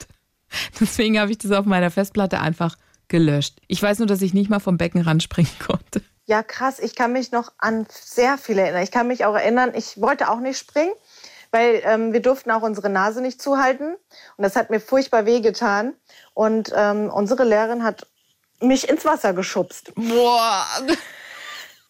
Deswegen 0.80 1.20
habe 1.20 1.32
ich 1.32 1.38
das 1.38 1.52
auf 1.52 1.66
meiner 1.66 1.92
Festplatte 1.92 2.40
einfach 2.40 2.78
gelöscht. 3.08 3.60
Ich 3.68 3.82
weiß 3.82 4.00
nur, 4.00 4.08
dass 4.08 4.22
ich 4.22 4.34
nicht 4.34 4.50
mal 4.50 4.60
vom 4.60 4.78
Beckenrand 4.78 5.24
springen 5.24 5.52
konnte. 5.66 6.02
Ja, 6.26 6.42
krass. 6.42 6.80
Ich 6.80 6.96
kann 6.96 7.14
mich 7.14 7.32
noch 7.32 7.52
an 7.58 7.86
sehr 7.90 8.38
viele 8.38 8.62
erinnern. 8.62 8.84
Ich 8.84 8.92
kann 8.92 9.08
mich 9.08 9.26
auch 9.26 9.36
erinnern, 9.36 9.74
ich 9.76 10.02
wollte 10.02 10.30
auch 10.30 10.40
nicht 10.40 10.58
springen, 10.58 10.94
weil 11.52 11.82
ähm, 11.86 12.14
wir 12.14 12.22
durften 12.22 12.52
auch 12.52 12.64
unsere 12.64 12.90
Nase 12.90 13.22
nicht 13.22 13.42
zuhalten. 13.42 13.96
Und 14.38 14.44
das 14.44 14.56
hat 14.56 14.72
mir 14.72 14.80
furchtbar 14.80 15.26
wehgetan. 15.26 15.94
Und 16.34 16.74
ähm, 16.76 17.12
unsere 17.14 17.44
Lehrerin 17.44 17.84
hat 17.84 18.08
mich 18.60 18.90
ins 18.90 19.06
Wasser 19.06 19.34
geschubst. 19.34 19.92
Boah. 19.96 20.66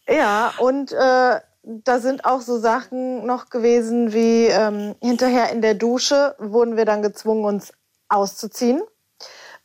Ja, 0.08 0.54
und 0.60 0.92
äh, 0.92 1.40
da 1.64 2.00
sind 2.00 2.26
auch 2.26 2.42
so 2.42 2.60
Sachen 2.60 3.26
noch 3.26 3.50
gewesen 3.50 4.14
wie 4.14 4.46
ähm, 4.46 4.96
hinterher 5.02 5.52
in 5.52 5.62
der 5.62 5.74
Dusche 5.74 6.36
wurden 6.38 6.78
wir 6.78 6.86
dann 6.86 7.02
gezwungen, 7.02 7.46
uns 7.46 7.74
auszuziehen. 8.08 8.84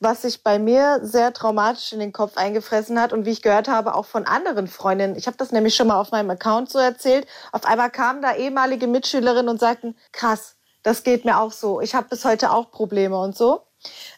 Was 0.03 0.23
sich 0.23 0.43
bei 0.43 0.59
mir 0.59 1.01
sehr 1.03 1.33
traumatisch 1.35 1.93
in 1.93 2.01
den 2.01 2.13
Kopf 2.13 2.39
eingefressen 2.39 2.99
hat 2.99 3.13
und 3.13 3.27
wie 3.27 3.31
ich 3.31 3.43
gehört 3.43 3.69
habe, 3.69 3.95
auch 3.95 4.07
von 4.07 4.25
anderen 4.25 4.67
Freundinnen. 4.67 5.15
Ich 5.15 5.27
habe 5.27 5.37
das 5.37 5.53
nämlich 5.53 5.77
schon 5.77 5.89
mal 5.89 6.01
auf 6.01 6.11
meinem 6.11 6.31
Account 6.31 6.71
so 6.71 6.79
erzählt. 6.79 7.27
Auf 7.53 7.67
einmal 7.67 7.91
kamen 7.91 8.23
da 8.23 8.35
ehemalige 8.35 8.87
Mitschülerinnen 8.87 9.51
und 9.51 9.61
sagten, 9.61 9.95
krass, 10.13 10.57
das 10.83 11.03
geht 11.03 11.27
mir 11.27 11.39
auch 11.39 11.53
so. 11.53 11.83
Ich 11.83 11.95
habe 11.95 12.09
bis 12.09 12.25
heute 12.25 12.51
auch 12.51 12.71
Probleme 12.71 13.19
und 13.19 13.37
so. 13.37 13.67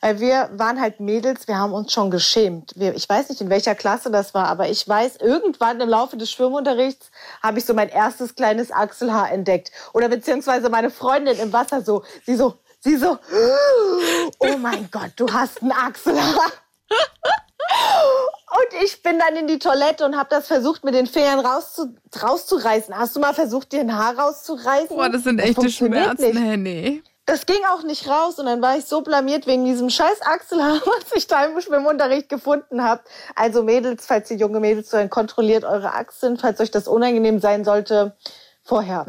Weil 0.01 0.19
wir 0.19 0.51
waren 0.55 0.81
halt 0.81 0.99
Mädels, 0.99 1.47
wir 1.47 1.57
haben 1.57 1.73
uns 1.73 1.93
schon 1.93 2.11
geschämt. 2.11 2.73
Ich 2.77 3.09
weiß 3.09 3.29
nicht, 3.29 3.41
in 3.41 3.49
welcher 3.49 3.77
Klasse 3.77 4.11
das 4.11 4.35
war, 4.35 4.47
aber 4.47 4.69
ich 4.69 4.89
weiß, 4.89 5.19
irgendwann 5.19 5.81
im 5.81 5.89
Laufe 5.89 6.17
des 6.17 6.33
Schwimmunterrichts 6.33 7.13
habe 7.43 7.59
ich 7.61 7.65
so 7.65 7.73
mein 7.73 7.89
erstes 7.89 8.35
kleines 8.35 8.73
Achselhaar 8.73 9.31
entdeckt. 9.31 9.71
Oder 9.93 10.09
beziehungsweise 10.09 10.69
meine 10.69 10.91
Freundin 10.91 11.39
im 11.39 11.53
Wasser 11.53 11.81
so, 11.83 12.03
sie 12.27 12.35
so, 12.35 12.55
sie 12.83 12.97
so, 12.97 13.19
oh 14.39 14.57
mein 14.59 14.89
Gott, 14.91 15.13
du 15.17 15.33
hast 15.33 15.63
ein 15.63 15.73
Achselhaar. 15.73 16.53
Und 18.53 18.83
ich 18.85 19.03
bin 19.03 19.19
dann 19.19 19.35
in 19.37 19.47
die 19.47 19.59
Toilette 19.59 20.05
und 20.05 20.17
habe 20.17 20.29
das 20.29 20.47
versucht, 20.47 20.85
mit 20.85 20.95
den 20.95 21.07
Fingern 21.07 21.41
rauszu, 21.41 21.95
rauszureißen. 22.23 22.97
Hast 22.97 23.17
du 23.17 23.21
mal 23.21 23.33
versucht, 23.33 23.73
dir 23.73 23.81
ein 23.81 23.97
Haar 23.97 24.19
rauszureißen? 24.19 24.95
Boah, 24.95 25.09
das 25.09 25.25
sind 25.25 25.39
echte 25.39 25.55
funktioniert 25.55 26.05
Schmerzen, 26.05 26.35
nicht. 26.35 26.39
Henny. 26.39 27.03
Das 27.25 27.47
ging 27.47 27.65
auch 27.73 27.83
nicht 27.83 28.09
raus 28.09 28.39
und 28.39 28.47
dann 28.47 28.61
war 28.61 28.77
ich 28.77 28.85
so 28.85 29.01
blamiert 29.01 29.47
wegen 29.47 29.65
diesem 29.65 29.89
scheiß 29.89 30.21
Achselhaar, 30.23 30.83
was 30.85 31.17
ich 31.17 31.27
da 31.29 31.45
im 31.45 31.59
Schwimmunterricht 31.61 32.29
gefunden 32.29 32.83
habe. 32.83 33.03
Also 33.37 33.63
Mädels, 33.63 34.05
falls 34.07 34.31
ihr 34.31 34.37
junge 34.37 34.61
Mädels 34.61 34.91
zuhören, 34.91 35.09
kontrolliert 35.09 35.65
eure 35.65 35.95
Achseln, 35.95 36.37
falls 36.37 36.61
euch 36.61 36.71
das 36.71 36.89
unangenehm 36.89 37.41
sein 37.41 37.65
sollte. 37.65 38.17
Vorher. 38.65 39.07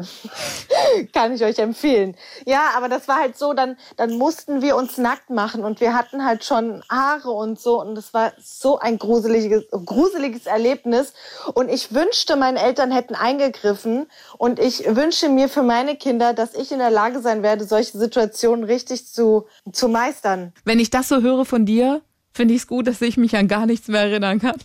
Kann 1.12 1.32
ich 1.32 1.44
euch 1.44 1.58
empfehlen. 1.60 2.16
Ja, 2.44 2.70
aber 2.76 2.88
das 2.88 3.06
war 3.06 3.20
halt 3.20 3.38
so, 3.38 3.52
dann, 3.52 3.76
dann 3.96 4.18
mussten 4.18 4.62
wir 4.62 4.74
uns 4.74 4.98
nackt 4.98 5.30
machen 5.30 5.64
und 5.64 5.80
wir 5.80 5.94
hatten 5.94 6.24
halt 6.24 6.44
schon 6.44 6.82
Haare 6.90 7.30
und 7.30 7.60
so 7.60 7.80
und 7.80 7.94
das 7.94 8.12
war 8.12 8.32
so 8.42 8.80
ein 8.80 8.98
gruseliges, 8.98 9.64
gruseliges 9.70 10.46
Erlebnis 10.46 11.12
und 11.54 11.70
ich 11.70 11.94
wünschte, 11.94 12.34
meine 12.34 12.60
Eltern 12.60 12.90
hätten 12.90 13.14
eingegriffen 13.14 14.06
und 14.38 14.58
ich 14.58 14.84
wünsche 14.96 15.28
mir 15.28 15.48
für 15.48 15.62
meine 15.62 15.94
Kinder, 15.96 16.34
dass 16.34 16.54
ich 16.54 16.72
in 16.72 16.78
der 16.80 16.90
Lage 16.90 17.20
sein 17.20 17.44
werde, 17.44 17.64
solche 17.64 17.96
Situationen 17.96 18.64
richtig 18.64 19.06
zu, 19.06 19.46
zu 19.72 19.88
meistern. 19.88 20.52
Wenn 20.64 20.80
ich 20.80 20.90
das 20.90 21.08
so 21.08 21.22
höre 21.22 21.44
von 21.44 21.64
dir, 21.64 22.02
finde 22.32 22.54
ich 22.54 22.62
es 22.62 22.66
gut, 22.66 22.88
dass 22.88 23.00
ich 23.00 23.16
mich 23.16 23.36
an 23.36 23.46
gar 23.46 23.66
nichts 23.66 23.86
mehr 23.86 24.02
erinnern 24.02 24.40
kann. 24.40 24.56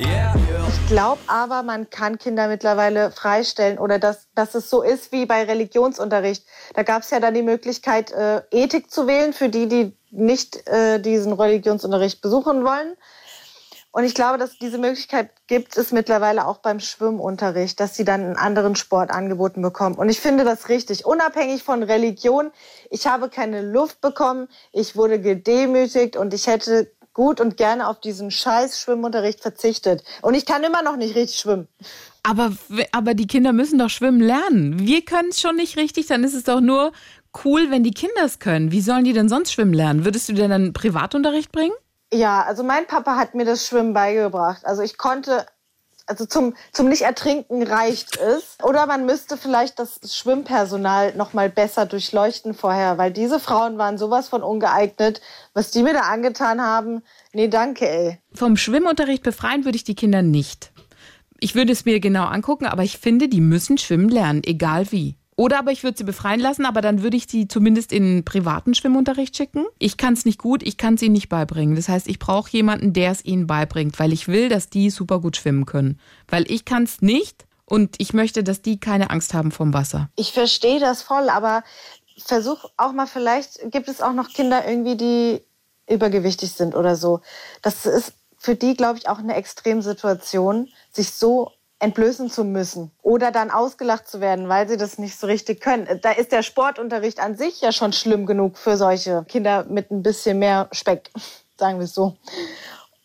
Yeah, 0.00 0.34
yeah. 0.34 0.37
Glaube 0.88 1.20
aber, 1.26 1.62
man 1.62 1.90
kann 1.90 2.18
Kinder 2.18 2.48
mittlerweile 2.48 3.10
freistellen 3.10 3.78
oder 3.78 3.98
dass, 3.98 4.28
dass 4.34 4.54
es 4.54 4.70
so 4.70 4.82
ist 4.82 5.12
wie 5.12 5.26
bei 5.26 5.44
Religionsunterricht. 5.44 6.44
Da 6.74 6.82
gab 6.82 7.02
es 7.02 7.10
ja 7.10 7.20
dann 7.20 7.34
die 7.34 7.42
Möglichkeit, 7.42 8.10
äh, 8.10 8.42
Ethik 8.50 8.90
zu 8.90 9.06
wählen 9.06 9.32
für 9.32 9.50
die, 9.50 9.68
die 9.68 9.92
nicht 10.10 10.66
äh, 10.66 10.98
diesen 10.98 11.34
Religionsunterricht 11.34 12.22
besuchen 12.22 12.64
wollen. 12.64 12.96
Und 13.90 14.04
ich 14.04 14.14
glaube, 14.14 14.38
dass 14.38 14.58
diese 14.58 14.78
Möglichkeit 14.78 15.30
gibt 15.46 15.76
es 15.76 15.92
mittlerweile 15.92 16.46
auch 16.46 16.58
beim 16.58 16.80
Schwimmunterricht, 16.80 17.80
dass 17.80 17.94
sie 17.94 18.04
dann 18.04 18.22
einen 18.22 18.36
anderen 18.36 18.76
Sport 18.76 19.10
angeboten 19.10 19.60
bekommen. 19.60 19.96
Und 19.96 20.08
ich 20.08 20.20
finde 20.20 20.44
das 20.44 20.68
richtig, 20.68 21.04
unabhängig 21.04 21.64
von 21.64 21.82
Religion. 21.82 22.50
Ich 22.90 23.06
habe 23.06 23.28
keine 23.28 23.60
Luft 23.62 24.00
bekommen, 24.00 24.48
ich 24.72 24.94
wurde 24.94 25.20
gedemütigt 25.20 26.16
und 26.16 26.32
ich 26.32 26.46
hätte 26.46 26.90
gut 27.18 27.40
und 27.40 27.56
gerne 27.56 27.88
auf 27.88 28.00
diesen 28.00 28.30
scheiß 28.30 28.80
Schwimmunterricht 28.80 29.40
verzichtet. 29.40 30.04
Und 30.22 30.34
ich 30.34 30.46
kann 30.46 30.62
immer 30.62 30.84
noch 30.84 30.96
nicht 30.96 31.16
richtig 31.16 31.40
schwimmen. 31.40 31.66
Aber, 32.22 32.52
aber 32.92 33.14
die 33.14 33.26
Kinder 33.26 33.52
müssen 33.52 33.76
doch 33.76 33.90
schwimmen 33.90 34.20
lernen. 34.20 34.78
Wir 34.78 35.04
können 35.04 35.30
es 35.30 35.40
schon 35.40 35.56
nicht 35.56 35.76
richtig, 35.76 36.06
dann 36.06 36.22
ist 36.22 36.34
es 36.34 36.44
doch 36.44 36.60
nur 36.60 36.92
cool, 37.44 37.72
wenn 37.72 37.82
die 37.82 37.90
Kinder 37.90 38.22
es 38.22 38.38
können. 38.38 38.70
Wie 38.70 38.80
sollen 38.80 39.02
die 39.02 39.14
denn 39.14 39.28
sonst 39.28 39.52
schwimmen 39.52 39.72
lernen? 39.72 40.04
Würdest 40.04 40.28
du 40.28 40.32
dir 40.32 40.46
dann 40.46 40.72
Privatunterricht 40.72 41.50
bringen? 41.50 41.74
Ja, 42.12 42.44
also 42.44 42.62
mein 42.62 42.86
Papa 42.86 43.16
hat 43.16 43.34
mir 43.34 43.44
das 43.44 43.66
Schwimmen 43.66 43.94
beigebracht. 43.94 44.64
Also 44.64 44.82
ich 44.82 44.96
konnte, 44.96 45.44
also 46.08 46.24
zum, 46.24 46.54
zum 46.72 46.88
Nicht-Ertrinken 46.88 47.62
reicht 47.62 48.16
es. 48.16 48.56
Oder 48.62 48.86
man 48.86 49.04
müsste 49.04 49.36
vielleicht 49.36 49.78
das 49.78 50.00
Schwimmpersonal 50.16 51.14
noch 51.14 51.34
mal 51.34 51.50
besser 51.50 51.84
durchleuchten 51.84 52.54
vorher, 52.54 52.96
weil 52.96 53.12
diese 53.12 53.38
Frauen 53.38 53.76
waren 53.76 53.98
sowas 53.98 54.28
von 54.28 54.42
ungeeignet. 54.42 55.20
Was 55.52 55.70
die 55.70 55.82
mir 55.82 55.92
da 55.92 56.00
angetan 56.00 56.62
haben, 56.62 57.02
nee, 57.32 57.48
danke, 57.48 57.88
ey. 57.88 58.18
Vom 58.32 58.56
Schwimmunterricht 58.56 59.22
befreien 59.22 59.64
würde 59.64 59.76
ich 59.76 59.84
die 59.84 59.94
Kinder 59.94 60.22
nicht. 60.22 60.72
Ich 61.40 61.54
würde 61.54 61.72
es 61.72 61.84
mir 61.84 62.00
genau 62.00 62.24
angucken, 62.24 62.66
aber 62.66 62.82
ich 62.82 62.98
finde, 62.98 63.28
die 63.28 63.40
müssen 63.40 63.78
schwimmen 63.78 64.08
lernen, 64.08 64.42
egal 64.44 64.90
wie. 64.90 65.17
Oder 65.38 65.60
aber 65.60 65.70
ich 65.70 65.84
würde 65.84 65.96
sie 65.96 66.02
befreien 66.02 66.40
lassen, 66.40 66.66
aber 66.66 66.80
dann 66.80 67.04
würde 67.04 67.16
ich 67.16 67.28
sie 67.28 67.46
zumindest 67.46 67.92
in 67.92 68.24
privaten 68.24 68.74
Schwimmunterricht 68.74 69.36
schicken. 69.36 69.66
Ich 69.78 69.96
kann 69.96 70.14
es 70.14 70.24
nicht 70.24 70.40
gut, 70.40 70.64
ich 70.64 70.78
kann 70.78 70.94
es 70.94 71.02
ihnen 71.02 71.12
nicht 71.12 71.28
beibringen. 71.28 71.76
Das 71.76 71.88
heißt, 71.88 72.08
ich 72.08 72.18
brauche 72.18 72.50
jemanden, 72.50 72.92
der 72.92 73.12
es 73.12 73.24
ihnen 73.24 73.46
beibringt, 73.46 74.00
weil 74.00 74.12
ich 74.12 74.26
will, 74.26 74.48
dass 74.48 74.68
die 74.68 74.90
super 74.90 75.20
gut 75.20 75.36
schwimmen 75.36 75.64
können. 75.64 76.00
Weil 76.26 76.50
ich 76.50 76.64
kann 76.64 76.82
es 76.82 77.02
nicht 77.02 77.46
und 77.66 77.94
ich 77.98 78.12
möchte, 78.12 78.42
dass 78.42 78.62
die 78.62 78.80
keine 78.80 79.10
Angst 79.10 79.32
haben 79.32 79.52
vom 79.52 79.72
Wasser. 79.72 80.10
Ich 80.16 80.32
verstehe 80.32 80.80
das 80.80 81.02
voll, 81.02 81.28
aber 81.28 81.62
versuch 82.16 82.64
auch 82.76 82.90
mal, 82.90 83.06
vielleicht 83.06 83.70
gibt 83.70 83.86
es 83.86 84.00
auch 84.00 84.14
noch 84.14 84.30
Kinder 84.30 84.68
irgendwie, 84.68 84.96
die 84.96 85.40
übergewichtig 85.88 86.50
sind 86.50 86.74
oder 86.74 86.96
so. 86.96 87.20
Das 87.62 87.86
ist 87.86 88.12
für 88.38 88.56
die, 88.56 88.74
glaube 88.74 88.98
ich, 88.98 89.08
auch 89.08 89.18
eine 89.18 89.36
Extremsituation, 89.36 90.68
sich 90.90 91.12
so 91.12 91.52
entblößen 91.80 92.30
zu 92.30 92.44
müssen 92.44 92.90
oder 93.02 93.30
dann 93.30 93.50
ausgelacht 93.50 94.08
zu 94.08 94.20
werden, 94.20 94.48
weil 94.48 94.68
sie 94.68 94.76
das 94.76 94.98
nicht 94.98 95.18
so 95.18 95.26
richtig 95.26 95.60
können. 95.60 95.86
Da 96.02 96.12
ist 96.12 96.32
der 96.32 96.42
Sportunterricht 96.42 97.20
an 97.20 97.36
sich 97.36 97.60
ja 97.60 97.72
schon 97.72 97.92
schlimm 97.92 98.26
genug 98.26 98.58
für 98.58 98.76
solche 98.76 99.24
Kinder 99.28 99.64
mit 99.64 99.90
ein 99.90 100.02
bisschen 100.02 100.38
mehr 100.38 100.68
Speck, 100.72 101.10
sagen 101.56 101.78
wir 101.78 101.84
es 101.84 101.94
so. 101.94 102.16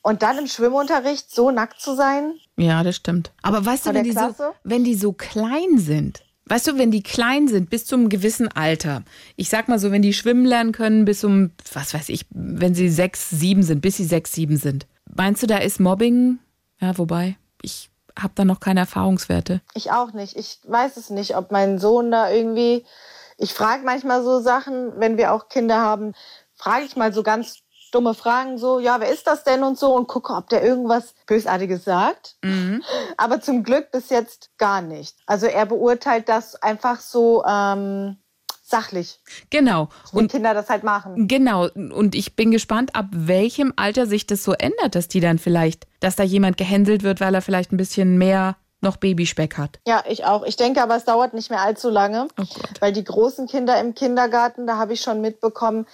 Und 0.01 0.21
dann 0.21 0.37
im 0.37 0.47
Schwimmunterricht 0.47 1.33
so 1.33 1.51
nackt 1.51 1.79
zu 1.79 1.95
sein. 1.95 2.33
Ja, 2.57 2.83
das 2.83 2.97
stimmt. 2.97 3.31
Aber 3.41 3.65
weißt 3.65 3.85
du, 3.85 3.93
wenn 3.93 4.03
die, 4.03 4.11
so, 4.11 4.33
wenn 4.63 4.83
die 4.83 4.95
so 4.95 5.13
klein 5.13 5.77
sind, 5.77 6.25
weißt 6.47 6.67
du, 6.67 6.77
wenn 6.77 6.91
die 6.91 7.03
klein 7.03 7.47
sind 7.47 7.69
bis 7.69 7.85
zum 7.85 8.09
gewissen 8.09 8.49
Alter, 8.49 9.03
ich 9.37 9.49
sag 9.49 9.69
mal 9.69 9.79
so, 9.79 9.91
wenn 9.91 10.01
die 10.01 10.13
schwimmen 10.13 10.45
lernen 10.45 10.73
können 10.73 11.05
bis 11.05 11.23
um, 11.23 11.51
was 11.71 11.93
weiß 11.93 12.09
ich, 12.09 12.25
wenn 12.31 12.75
sie 12.75 12.89
sechs, 12.89 13.29
sieben 13.29 13.63
sind, 13.63 13.81
bis 13.81 13.95
sie 13.95 14.03
sechs, 14.03 14.33
sieben 14.33 14.57
sind, 14.57 14.87
meinst 15.15 15.41
du, 15.41 15.47
da 15.47 15.57
ist 15.57 15.79
Mobbing? 15.79 16.39
Ja, 16.81 16.97
wobei, 16.97 17.37
ich 17.61 17.89
habe 18.19 18.33
da 18.35 18.45
noch 18.45 18.59
keine 18.59 18.81
Erfahrungswerte. 18.81 19.61
Ich 19.73 19.91
auch 19.91 20.13
nicht. 20.13 20.35
Ich 20.35 20.59
weiß 20.65 20.97
es 20.97 21.09
nicht, 21.09 21.35
ob 21.35 21.51
mein 21.51 21.79
Sohn 21.79 22.11
da 22.11 22.29
irgendwie. 22.29 22.85
Ich 23.37 23.53
frage 23.53 23.83
manchmal 23.83 24.23
so 24.23 24.39
Sachen, 24.39 24.99
wenn 24.99 25.17
wir 25.17 25.33
auch 25.33 25.49
Kinder 25.49 25.79
haben, 25.79 26.13
frage 26.55 26.85
ich 26.85 26.95
mal 26.95 27.13
so 27.13 27.23
ganz 27.23 27.63
dumme 27.93 28.13
Fragen, 28.13 28.57
so, 28.57 28.79
ja, 28.79 28.99
wer 28.99 29.09
ist 29.09 29.27
das 29.27 29.43
denn 29.43 29.63
und 29.63 29.77
so 29.77 29.95
und 29.95 30.07
gucke, 30.07 30.33
ob 30.33 30.49
der 30.49 30.63
irgendwas 30.63 31.13
Bösartiges 31.27 31.83
sagt. 31.83 32.37
Mhm. 32.43 32.83
Aber 33.17 33.39
zum 33.41 33.63
Glück 33.63 33.91
bis 33.91 34.09
jetzt 34.09 34.49
gar 34.57 34.81
nicht. 34.81 35.17
Also 35.27 35.45
er 35.45 35.65
beurteilt 35.65 36.27
das 36.27 36.55
einfach 36.55 36.99
so 36.99 37.43
ähm, 37.45 38.17
sachlich. 38.73 39.19
Genau. 39.51 39.89
Und 40.11 40.31
Kinder 40.31 40.55
das 40.55 40.67
halt 40.67 40.83
machen. 40.83 41.27
Genau. 41.27 41.67
Und 41.69 42.15
ich 42.15 42.35
bin 42.35 42.49
gespannt, 42.49 42.95
ab 42.95 43.05
welchem 43.11 43.71
Alter 43.75 44.07
sich 44.07 44.25
das 44.25 44.43
so 44.43 44.53
ändert, 44.53 44.95
dass 44.95 45.07
die 45.07 45.19
dann 45.19 45.37
vielleicht, 45.37 45.85
dass 45.99 46.15
da 46.15 46.23
jemand 46.23 46.57
gehänselt 46.57 47.03
wird, 47.03 47.21
weil 47.21 47.35
er 47.35 47.43
vielleicht 47.43 47.71
ein 47.71 47.77
bisschen 47.77 48.17
mehr 48.17 48.55
noch 48.81 48.97
Babyspeck 48.97 49.59
hat. 49.59 49.79
Ja, 49.85 50.03
ich 50.09 50.25
auch. 50.25 50.43
Ich 50.43 50.55
denke 50.55 50.81
aber, 50.81 50.95
es 50.95 51.05
dauert 51.05 51.35
nicht 51.35 51.51
mehr 51.51 51.61
allzu 51.61 51.89
lange, 51.89 52.27
oh 52.39 52.45
weil 52.79 52.91
die 52.91 53.03
großen 53.03 53.47
Kinder 53.47 53.79
im 53.79 53.93
Kindergarten, 53.93 54.65
da 54.65 54.77
habe 54.77 54.93
ich 54.93 55.01
schon 55.01 55.21
mitbekommen, 55.21 55.85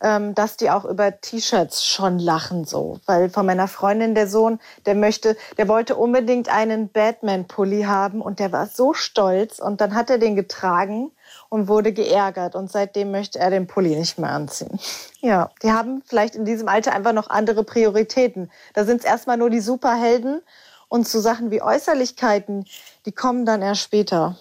ähm, 0.00 0.34
dass 0.34 0.56
die 0.56 0.70
auch 0.70 0.86
über 0.86 1.20
T-Shirts 1.20 1.84
schon 1.84 2.18
lachen 2.18 2.64
so. 2.64 2.98
Weil 3.04 3.28
von 3.28 3.44
meiner 3.44 3.68
Freundin 3.68 4.14
der 4.14 4.26
Sohn, 4.26 4.58
der 4.86 4.94
möchte, 4.94 5.36
der 5.58 5.68
wollte 5.68 5.96
unbedingt 5.96 6.48
einen 6.48 6.88
Batman-Pulli 6.88 7.82
haben 7.82 8.22
und 8.22 8.38
der 8.38 8.52
war 8.52 8.66
so 8.66 8.94
stolz 8.94 9.58
und 9.58 9.82
dann 9.82 9.94
hat 9.94 10.08
er 10.08 10.18
den 10.18 10.34
getragen 10.34 11.12
und 11.52 11.68
wurde 11.68 11.92
geärgert 11.92 12.54
und 12.54 12.72
seitdem 12.72 13.10
möchte 13.10 13.38
er 13.38 13.50
den 13.50 13.66
Pulli 13.66 13.94
nicht 13.94 14.18
mehr 14.18 14.30
anziehen. 14.30 14.80
Ja, 15.20 15.50
die 15.62 15.70
haben 15.70 16.02
vielleicht 16.06 16.34
in 16.34 16.46
diesem 16.46 16.66
Alter 16.66 16.94
einfach 16.94 17.12
noch 17.12 17.28
andere 17.28 17.62
Prioritäten. 17.62 18.50
Da 18.72 18.86
sind 18.86 19.00
es 19.00 19.04
erstmal 19.04 19.36
nur 19.36 19.50
die 19.50 19.60
Superhelden 19.60 20.40
und 20.88 21.06
so 21.06 21.20
Sachen 21.20 21.50
wie 21.50 21.60
Äußerlichkeiten, 21.60 22.64
die 23.04 23.12
kommen 23.12 23.44
dann 23.44 23.60
erst 23.60 23.82
später. 23.82 24.38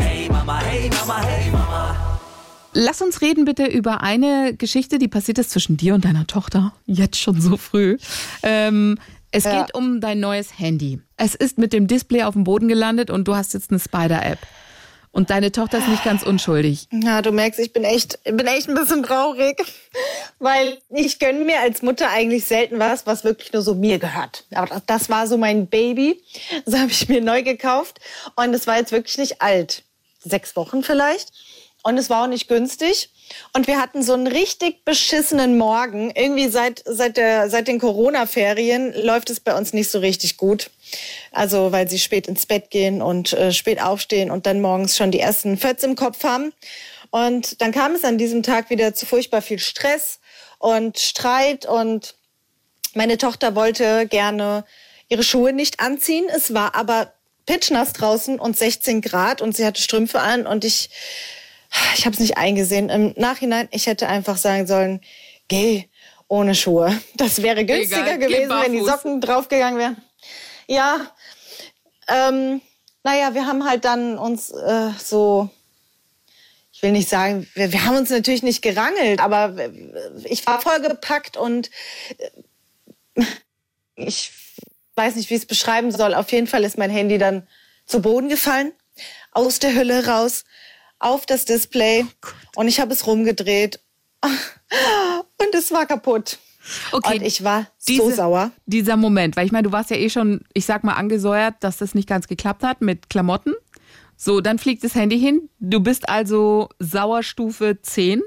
Hey 0.00 0.28
Mama, 0.28 0.58
hey 0.58 0.90
Mama, 0.90 1.22
hey 1.22 1.48
Mama. 1.52 2.18
Lass 2.72 3.02
uns 3.02 3.20
reden 3.20 3.44
bitte 3.44 3.66
über 3.66 4.02
eine 4.02 4.52
Geschichte, 4.52 4.98
die 4.98 5.08
passiert 5.08 5.38
ist 5.38 5.50
zwischen 5.50 5.76
dir 5.76 5.94
und 5.94 6.04
deiner 6.04 6.26
Tochter. 6.26 6.72
Jetzt 6.86 7.20
schon 7.20 7.40
so 7.40 7.56
früh. 7.56 7.98
Ähm, 8.42 8.98
es 9.30 9.44
ja. 9.44 9.62
geht 9.62 9.74
um 9.76 10.00
dein 10.00 10.18
neues 10.18 10.58
Handy. 10.58 11.00
Es 11.16 11.36
ist 11.36 11.56
mit 11.56 11.72
dem 11.72 11.86
Display 11.86 12.24
auf 12.24 12.34
dem 12.34 12.42
Boden 12.42 12.66
gelandet 12.66 13.10
und 13.10 13.28
du 13.28 13.36
hast 13.36 13.54
jetzt 13.54 13.70
eine 13.70 13.78
Spider-App. 13.78 14.40
Und 15.10 15.30
deine 15.30 15.52
Tochter 15.52 15.78
ist 15.78 15.88
nicht 15.88 16.04
ganz 16.04 16.22
unschuldig. 16.22 16.86
Ja, 16.92 17.22
du 17.22 17.32
merkst, 17.32 17.58
ich 17.60 17.72
bin 17.72 17.84
echt, 17.84 18.22
bin 18.24 18.46
echt 18.46 18.68
ein 18.68 18.74
bisschen 18.74 19.02
traurig, 19.02 19.56
weil 20.38 20.78
ich 20.90 21.18
gönne 21.18 21.44
mir 21.44 21.60
als 21.60 21.82
Mutter 21.82 22.10
eigentlich 22.10 22.44
selten 22.44 22.78
was, 22.78 23.06
was 23.06 23.24
wirklich 23.24 23.52
nur 23.52 23.62
so 23.62 23.74
mir 23.74 23.98
gehört. 23.98 24.44
Aber 24.54 24.82
das 24.86 25.08
war 25.08 25.26
so 25.26 25.36
mein 25.36 25.66
Baby. 25.66 26.22
Das 26.66 26.78
habe 26.78 26.90
ich 26.90 27.08
mir 27.08 27.20
neu 27.20 27.42
gekauft 27.42 28.00
und 28.36 28.54
es 28.54 28.66
war 28.66 28.78
jetzt 28.78 28.92
wirklich 28.92 29.18
nicht 29.18 29.40
alt. 29.40 29.82
Sechs 30.20 30.56
Wochen 30.56 30.82
vielleicht. 30.82 31.32
Und 31.82 31.96
es 31.96 32.10
war 32.10 32.24
auch 32.24 32.28
nicht 32.28 32.48
günstig. 32.48 33.10
Und 33.52 33.66
wir 33.66 33.80
hatten 33.80 34.02
so 34.02 34.14
einen 34.14 34.26
richtig 34.26 34.84
beschissenen 34.84 35.58
Morgen. 35.58 36.10
Irgendwie 36.14 36.48
seit, 36.48 36.82
seit, 36.84 37.16
der, 37.16 37.50
seit 37.50 37.68
den 37.68 37.78
Corona-Ferien 37.78 38.94
läuft 38.94 39.30
es 39.30 39.40
bei 39.40 39.56
uns 39.56 39.72
nicht 39.72 39.90
so 39.90 39.98
richtig 39.98 40.36
gut. 40.36 40.70
Also, 41.32 41.72
weil 41.72 41.88
sie 41.88 41.98
spät 41.98 42.26
ins 42.26 42.46
Bett 42.46 42.70
gehen 42.70 43.02
und 43.02 43.32
äh, 43.32 43.52
spät 43.52 43.80
aufstehen 43.82 44.30
und 44.30 44.46
dann 44.46 44.60
morgens 44.60 44.96
schon 44.96 45.10
die 45.10 45.20
ersten 45.20 45.58
Fötz 45.58 45.82
im 45.82 45.96
Kopf 45.96 46.24
haben. 46.24 46.52
Und 47.10 47.60
dann 47.60 47.72
kam 47.72 47.94
es 47.94 48.04
an 48.04 48.18
diesem 48.18 48.42
Tag 48.42 48.70
wieder 48.70 48.94
zu 48.94 49.06
furchtbar 49.06 49.42
viel 49.42 49.58
Stress 49.58 50.20
und 50.58 50.98
Streit 50.98 51.66
und 51.66 52.14
meine 52.94 53.18
Tochter 53.18 53.54
wollte 53.54 54.06
gerne 54.06 54.64
ihre 55.08 55.22
Schuhe 55.22 55.52
nicht 55.52 55.80
anziehen. 55.80 56.26
Es 56.34 56.52
war 56.52 56.74
aber 56.74 57.12
pitchnass 57.46 57.92
draußen 57.94 58.38
und 58.38 58.58
16 58.58 59.00
Grad 59.00 59.40
und 59.40 59.56
sie 59.56 59.64
hatte 59.64 59.80
Strümpfe 59.80 60.20
an 60.20 60.46
und 60.46 60.64
ich 60.64 60.90
ich 61.94 62.04
habe 62.04 62.14
es 62.14 62.20
nicht 62.20 62.36
eingesehen. 62.38 62.88
Im 62.88 63.14
Nachhinein, 63.16 63.68
ich 63.70 63.86
hätte 63.86 64.08
einfach 64.08 64.36
sagen 64.36 64.66
sollen, 64.66 65.00
geh 65.48 65.84
ohne 66.28 66.54
Schuhe. 66.54 66.98
Das 67.16 67.42
wäre 67.42 67.64
günstiger 67.64 68.14
Egal, 68.14 68.18
gewesen, 68.18 68.50
wenn 68.50 68.72
die 68.72 68.84
Socken 68.84 69.20
draufgegangen 69.20 69.78
wären. 69.78 69.96
Ja, 70.66 71.00
ähm, 72.08 72.60
naja, 73.02 73.34
wir 73.34 73.46
haben 73.46 73.64
halt 73.64 73.84
dann 73.84 74.18
uns 74.18 74.50
äh, 74.50 74.90
so, 75.02 75.48
ich 76.72 76.82
will 76.82 76.92
nicht 76.92 77.08
sagen, 77.08 77.48
wir, 77.54 77.72
wir 77.72 77.84
haben 77.84 77.96
uns 77.96 78.10
natürlich 78.10 78.42
nicht 78.42 78.62
gerangelt, 78.62 79.20
aber 79.20 79.54
ich 80.24 80.46
war 80.46 80.60
vollgepackt 80.60 81.36
und 81.36 81.70
äh, 83.14 83.24
ich 83.96 84.32
weiß 84.94 85.16
nicht, 85.16 85.30
wie 85.30 85.34
ich 85.34 85.42
es 85.42 85.46
beschreiben 85.46 85.90
soll. 85.90 86.14
Auf 86.14 86.30
jeden 86.32 86.46
Fall 86.46 86.64
ist 86.64 86.78
mein 86.78 86.90
Handy 86.90 87.18
dann 87.18 87.46
zu 87.86 88.02
Boden 88.02 88.28
gefallen, 88.28 88.72
aus 89.32 89.58
der 89.58 89.74
Hülle 89.74 90.06
raus 90.06 90.44
auf 90.98 91.26
das 91.26 91.44
Display 91.44 92.04
oh 92.56 92.60
und 92.60 92.68
ich 92.68 92.80
habe 92.80 92.92
es 92.92 93.06
rumgedreht 93.06 93.80
und 94.22 95.54
es 95.54 95.70
war 95.72 95.86
kaputt. 95.86 96.38
Okay. 96.92 97.16
Und 97.16 97.22
ich 97.22 97.44
war 97.44 97.66
Diese, 97.86 98.02
so 98.02 98.10
sauer. 98.10 98.50
Dieser 98.66 98.96
Moment, 98.96 99.36
weil 99.36 99.46
ich 99.46 99.52
meine, 99.52 99.62
du 99.62 99.72
warst 99.72 99.90
ja 99.90 99.96
eh 99.96 100.10
schon, 100.10 100.42
ich 100.52 100.66
sag 100.66 100.84
mal, 100.84 100.94
angesäuert, 100.94 101.54
dass 101.60 101.78
das 101.78 101.94
nicht 101.94 102.08
ganz 102.08 102.28
geklappt 102.28 102.62
hat 102.62 102.82
mit 102.82 103.08
Klamotten. 103.08 103.54
So, 104.16 104.40
dann 104.40 104.58
fliegt 104.58 104.84
das 104.84 104.94
Handy 104.94 105.18
hin. 105.18 105.48
Du 105.60 105.80
bist 105.80 106.08
also 106.08 106.68
Sauerstufe 106.78 107.78
10. 107.80 108.22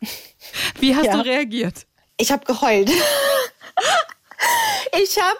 Wie 0.80 0.96
hast 0.96 1.06
ja. 1.06 1.16
du 1.16 1.24
reagiert? 1.24 1.86
Ich 2.16 2.32
habe 2.32 2.44
geheult. 2.44 2.90
Ich 5.02 5.18
habe 5.20 5.38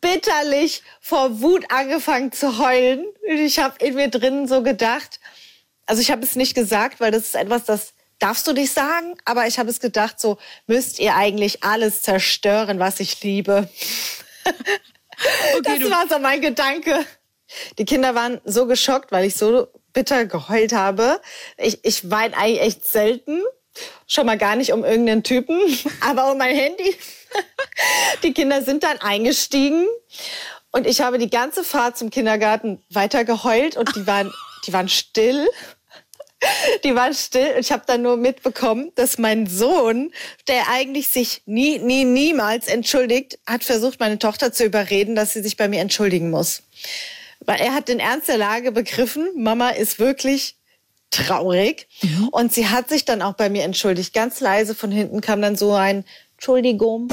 bitterlich 0.00 0.82
vor 1.00 1.40
Wut 1.40 1.64
angefangen 1.70 2.32
zu 2.32 2.58
heulen. 2.58 3.04
Ich 3.26 3.58
habe 3.58 3.74
in 3.84 3.94
mir 3.94 4.08
drinnen 4.08 4.48
so 4.48 4.62
gedacht, 4.62 5.20
also 5.88 6.02
ich 6.02 6.10
habe 6.10 6.22
es 6.22 6.36
nicht 6.36 6.54
gesagt, 6.54 7.00
weil 7.00 7.10
das 7.10 7.24
ist 7.24 7.34
etwas, 7.34 7.64
das 7.64 7.94
darfst 8.18 8.46
du 8.46 8.52
nicht 8.52 8.72
sagen, 8.72 9.16
aber 9.24 9.46
ich 9.46 9.58
habe 9.58 9.70
es 9.70 9.80
gedacht, 9.80 10.20
so 10.20 10.38
müsst 10.66 10.98
ihr 10.98 11.14
eigentlich 11.14 11.64
alles 11.64 12.02
zerstören, 12.02 12.78
was 12.78 13.00
ich 13.00 13.22
liebe. 13.22 13.68
Okay, 15.56 15.80
das 15.80 15.90
war 15.90 16.08
so 16.08 16.20
mein 16.20 16.40
Gedanke. 16.40 17.04
Die 17.76 17.84
Kinder 17.84 18.14
waren 18.14 18.40
so 18.44 18.66
geschockt, 18.66 19.10
weil 19.10 19.24
ich 19.24 19.34
so 19.34 19.66
bitter 19.92 20.26
geheult 20.26 20.72
habe. 20.72 21.20
Ich, 21.56 21.84
ich 21.84 22.08
weine 22.08 22.36
eigentlich 22.36 22.60
echt 22.60 22.86
selten. 22.86 23.42
Schon 24.06 24.26
mal 24.26 24.38
gar 24.38 24.54
nicht 24.54 24.72
um 24.72 24.84
irgendeinen 24.84 25.24
Typen, 25.24 25.60
aber 26.00 26.30
um 26.30 26.38
mein 26.38 26.54
Handy. 26.54 26.96
Die 28.22 28.32
Kinder 28.32 28.62
sind 28.62 28.84
dann 28.84 28.98
eingestiegen 28.98 29.88
und 30.70 30.86
ich 30.86 31.00
habe 31.00 31.18
die 31.18 31.30
ganze 31.30 31.64
Fahrt 31.64 31.98
zum 31.98 32.10
Kindergarten 32.10 32.82
weiter 32.90 33.24
geheult 33.24 33.76
und 33.76 33.94
die 33.96 34.06
waren, 34.06 34.32
die 34.66 34.72
waren 34.72 34.88
still. 34.88 35.48
Die 36.84 36.94
waren 36.94 37.14
still 37.14 37.54
und 37.54 37.60
ich 37.60 37.72
habe 37.72 37.82
dann 37.86 38.02
nur 38.02 38.16
mitbekommen, 38.16 38.92
dass 38.94 39.18
mein 39.18 39.46
Sohn, 39.46 40.12
der 40.46 40.68
eigentlich 40.70 41.08
sich 41.08 41.42
nie, 41.46 41.78
nie, 41.78 42.04
niemals 42.04 42.68
entschuldigt, 42.68 43.38
hat 43.46 43.64
versucht, 43.64 43.98
meine 43.98 44.18
Tochter 44.18 44.52
zu 44.52 44.64
überreden, 44.64 45.14
dass 45.16 45.32
sie 45.32 45.42
sich 45.42 45.56
bei 45.56 45.68
mir 45.68 45.80
entschuldigen 45.80 46.30
muss. 46.30 46.62
Weil 47.40 47.60
er 47.60 47.74
hat 47.74 47.88
den 47.88 48.00
Ernst 48.00 48.28
der 48.28 48.38
Lage 48.38 48.72
begriffen, 48.72 49.28
Mama 49.36 49.70
ist 49.70 49.98
wirklich 49.98 50.56
traurig. 51.10 51.88
Und 52.30 52.52
sie 52.52 52.68
hat 52.68 52.88
sich 52.88 53.04
dann 53.04 53.22
auch 53.22 53.34
bei 53.34 53.48
mir 53.48 53.64
entschuldigt. 53.64 54.12
Ganz 54.12 54.40
leise 54.40 54.74
von 54.74 54.90
hinten 54.90 55.20
kam 55.20 55.40
dann 55.40 55.56
so 55.56 55.72
ein 55.72 56.04
Entschuldigung. 56.36 57.08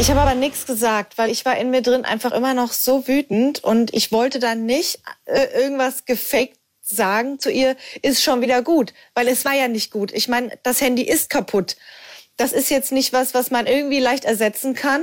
Ich 0.00 0.10
habe 0.10 0.20
aber 0.20 0.34
nichts 0.34 0.66
gesagt, 0.66 1.18
weil 1.18 1.30
ich 1.30 1.44
war 1.44 1.58
in 1.58 1.70
mir 1.70 1.82
drin 1.82 2.04
einfach 2.04 2.32
immer 2.32 2.54
noch 2.54 2.72
so 2.72 3.08
wütend 3.08 3.64
und 3.64 3.92
ich 3.92 4.12
wollte 4.12 4.38
dann 4.38 4.64
nicht 4.64 5.00
äh, 5.24 5.46
irgendwas 5.60 6.04
gefaked 6.04 6.57
sagen 6.88 7.38
zu 7.38 7.50
ihr, 7.50 7.76
ist 8.02 8.22
schon 8.22 8.40
wieder 8.40 8.62
gut, 8.62 8.94
weil 9.14 9.28
es 9.28 9.44
war 9.44 9.54
ja 9.54 9.68
nicht 9.68 9.90
gut. 9.90 10.12
Ich 10.12 10.28
meine, 10.28 10.58
das 10.62 10.80
Handy 10.80 11.02
ist 11.02 11.30
kaputt. 11.30 11.76
Das 12.36 12.52
ist 12.52 12.70
jetzt 12.70 12.92
nicht 12.92 13.12
was, 13.12 13.34
was 13.34 13.50
man 13.50 13.66
irgendwie 13.66 14.00
leicht 14.00 14.24
ersetzen 14.24 14.74
kann. 14.74 15.02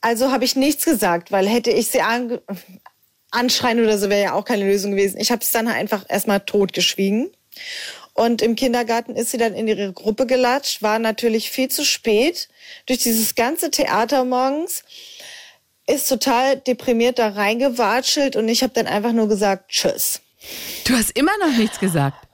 Also 0.00 0.32
habe 0.32 0.44
ich 0.44 0.56
nichts 0.56 0.84
gesagt, 0.84 1.30
weil 1.30 1.46
hätte 1.46 1.70
ich 1.70 1.88
sie 1.88 2.00
ange 2.00 2.42
anschreien 3.30 3.80
oder 3.80 3.96
so 3.96 4.10
wäre 4.10 4.22
ja 4.22 4.32
auch 4.32 4.44
keine 4.44 4.64
Lösung 4.64 4.90
gewesen. 4.92 5.20
Ich 5.20 5.30
habe 5.30 5.42
es 5.42 5.50
dann 5.50 5.68
einfach 5.68 6.04
erstmal 6.08 6.40
totgeschwiegen. 6.40 7.30
Und 8.12 8.42
im 8.42 8.56
Kindergarten 8.56 9.14
ist 9.14 9.30
sie 9.30 9.38
dann 9.38 9.54
in 9.54 9.68
ihre 9.68 9.92
Gruppe 9.92 10.26
gelatscht, 10.26 10.82
war 10.82 10.98
natürlich 10.98 11.50
viel 11.50 11.68
zu 11.68 11.84
spät. 11.84 12.48
Durch 12.86 12.98
dieses 12.98 13.34
ganze 13.34 13.70
Theater 13.70 14.24
morgens 14.24 14.82
ist 15.86 16.08
total 16.08 16.56
deprimiert 16.56 17.18
da 17.18 17.28
reingewatschelt 17.28 18.36
und 18.36 18.48
ich 18.48 18.62
habe 18.62 18.72
dann 18.74 18.86
einfach 18.86 19.12
nur 19.12 19.28
gesagt, 19.28 19.70
tschüss. 19.70 20.20
Du 20.84 20.94
hast 20.94 21.10
immer 21.10 21.32
noch 21.40 21.56
nichts 21.56 21.78
gesagt. 21.78 22.26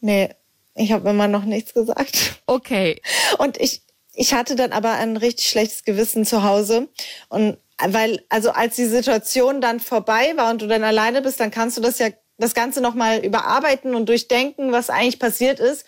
Nee, 0.00 0.34
ich 0.74 0.92
habe 0.92 1.10
immer 1.10 1.28
noch 1.28 1.44
nichts 1.44 1.74
gesagt. 1.74 2.42
Okay. 2.46 3.00
Und 3.38 3.60
ich, 3.60 3.82
ich 4.14 4.34
hatte 4.34 4.56
dann 4.56 4.72
aber 4.72 4.92
ein 4.92 5.16
richtig 5.16 5.48
schlechtes 5.48 5.84
Gewissen 5.84 6.24
zu 6.24 6.42
Hause. 6.42 6.88
Und 7.28 7.58
weil, 7.78 8.24
also 8.28 8.50
als 8.50 8.76
die 8.76 8.86
Situation 8.86 9.60
dann 9.60 9.80
vorbei 9.80 10.32
war 10.36 10.50
und 10.50 10.62
du 10.62 10.66
dann 10.66 10.84
alleine 10.84 11.22
bist, 11.22 11.40
dann 11.40 11.50
kannst 11.50 11.76
du 11.76 11.80
das 11.80 11.98
ja, 11.98 12.08
das 12.38 12.54
Ganze 12.54 12.80
nochmal 12.80 13.24
überarbeiten 13.24 13.94
und 13.94 14.08
durchdenken, 14.08 14.72
was 14.72 14.90
eigentlich 14.90 15.18
passiert 15.18 15.60
ist. 15.60 15.84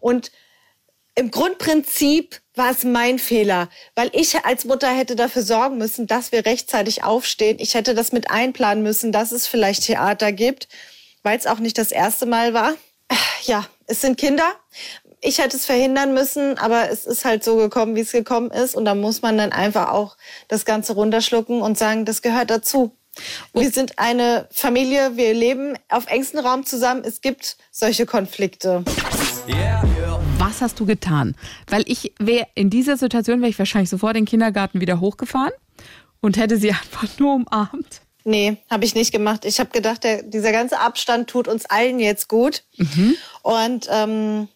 Und 0.00 0.30
im 1.20 1.30
Grundprinzip 1.30 2.40
war 2.54 2.70
es 2.70 2.82
mein 2.82 3.18
Fehler, 3.18 3.68
weil 3.94 4.10
ich 4.14 4.42
als 4.46 4.64
Mutter 4.64 4.88
hätte 4.88 5.16
dafür 5.16 5.42
sorgen 5.42 5.76
müssen, 5.76 6.06
dass 6.06 6.32
wir 6.32 6.46
rechtzeitig 6.46 7.04
aufstehen. 7.04 7.58
Ich 7.60 7.74
hätte 7.74 7.94
das 7.94 8.12
mit 8.12 8.30
einplanen 8.30 8.82
müssen, 8.82 9.12
dass 9.12 9.30
es 9.30 9.46
vielleicht 9.46 9.84
Theater 9.84 10.32
gibt, 10.32 10.66
weil 11.22 11.36
es 11.36 11.46
auch 11.46 11.58
nicht 11.58 11.76
das 11.76 11.92
erste 11.92 12.24
Mal 12.24 12.54
war. 12.54 12.72
Ja, 13.44 13.66
es 13.86 14.00
sind 14.00 14.16
Kinder. 14.16 14.50
Ich 15.20 15.38
hätte 15.38 15.58
es 15.58 15.66
verhindern 15.66 16.14
müssen, 16.14 16.56
aber 16.56 16.90
es 16.90 17.04
ist 17.04 17.26
halt 17.26 17.44
so 17.44 17.56
gekommen, 17.56 17.96
wie 17.96 18.00
es 18.00 18.12
gekommen 18.12 18.50
ist. 18.50 18.74
Und 18.74 18.86
da 18.86 18.94
muss 18.94 19.20
man 19.20 19.36
dann 19.36 19.52
einfach 19.52 19.90
auch 19.92 20.16
das 20.48 20.64
Ganze 20.64 20.94
runterschlucken 20.94 21.60
und 21.60 21.76
sagen, 21.76 22.06
das 22.06 22.22
gehört 22.22 22.48
dazu. 22.48 22.96
Wir 23.52 23.70
sind 23.70 23.98
eine 23.98 24.48
Familie, 24.50 25.16
wir 25.16 25.34
leben 25.34 25.76
auf 25.90 26.06
engstem 26.06 26.40
Raum 26.40 26.64
zusammen. 26.64 27.02
Es 27.04 27.20
gibt 27.20 27.58
solche 27.70 28.06
Konflikte. 28.06 28.84
Was 30.40 30.62
hast 30.62 30.80
du 30.80 30.86
getan? 30.86 31.34
Weil 31.68 31.84
ich 31.86 32.14
wäre 32.18 32.46
in 32.54 32.70
dieser 32.70 32.96
Situation 32.96 33.40
wäre 33.42 33.50
ich 33.50 33.58
wahrscheinlich 33.58 33.90
sofort 33.90 34.16
den 34.16 34.24
Kindergarten 34.24 34.80
wieder 34.80 34.98
hochgefahren 34.98 35.52
und 36.22 36.38
hätte 36.38 36.56
sie 36.56 36.70
einfach 36.70 37.06
nur 37.18 37.34
umarmt. 37.34 38.00
Nee, 38.24 38.56
habe 38.70 38.86
ich 38.86 38.94
nicht 38.94 39.12
gemacht. 39.12 39.44
Ich 39.44 39.60
habe 39.60 39.68
gedacht, 39.68 40.02
der, 40.02 40.22
dieser 40.22 40.50
ganze 40.50 40.78
Abstand 40.80 41.28
tut 41.28 41.46
uns 41.46 41.66
allen 41.66 42.00
jetzt 42.00 42.28
gut. 42.28 42.64
Und 43.42 43.86
ähm, 43.90 44.48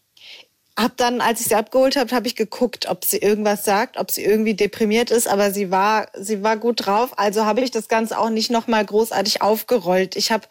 habe 0.78 0.94
dann, 0.96 1.20
als 1.20 1.42
ich 1.42 1.48
sie 1.48 1.54
abgeholt 1.54 1.96
habe, 1.96 2.14
habe 2.16 2.26
ich 2.28 2.34
geguckt, 2.34 2.88
ob 2.88 3.04
sie 3.04 3.18
irgendwas 3.18 3.66
sagt, 3.66 3.98
ob 3.98 4.10
sie 4.10 4.24
irgendwie 4.24 4.54
deprimiert 4.54 5.10
ist. 5.10 5.28
Aber 5.28 5.50
sie 5.50 5.70
war, 5.70 6.08
sie 6.18 6.42
war 6.42 6.56
gut 6.56 6.86
drauf. 6.86 7.18
Also 7.18 7.44
habe 7.44 7.60
ich 7.60 7.70
das 7.70 7.88
Ganze 7.88 8.18
auch 8.18 8.30
nicht 8.30 8.50
noch 8.50 8.68
mal 8.68 8.84
großartig 8.84 9.42
aufgerollt. 9.42 10.16
Ich 10.16 10.32
habe 10.32 10.46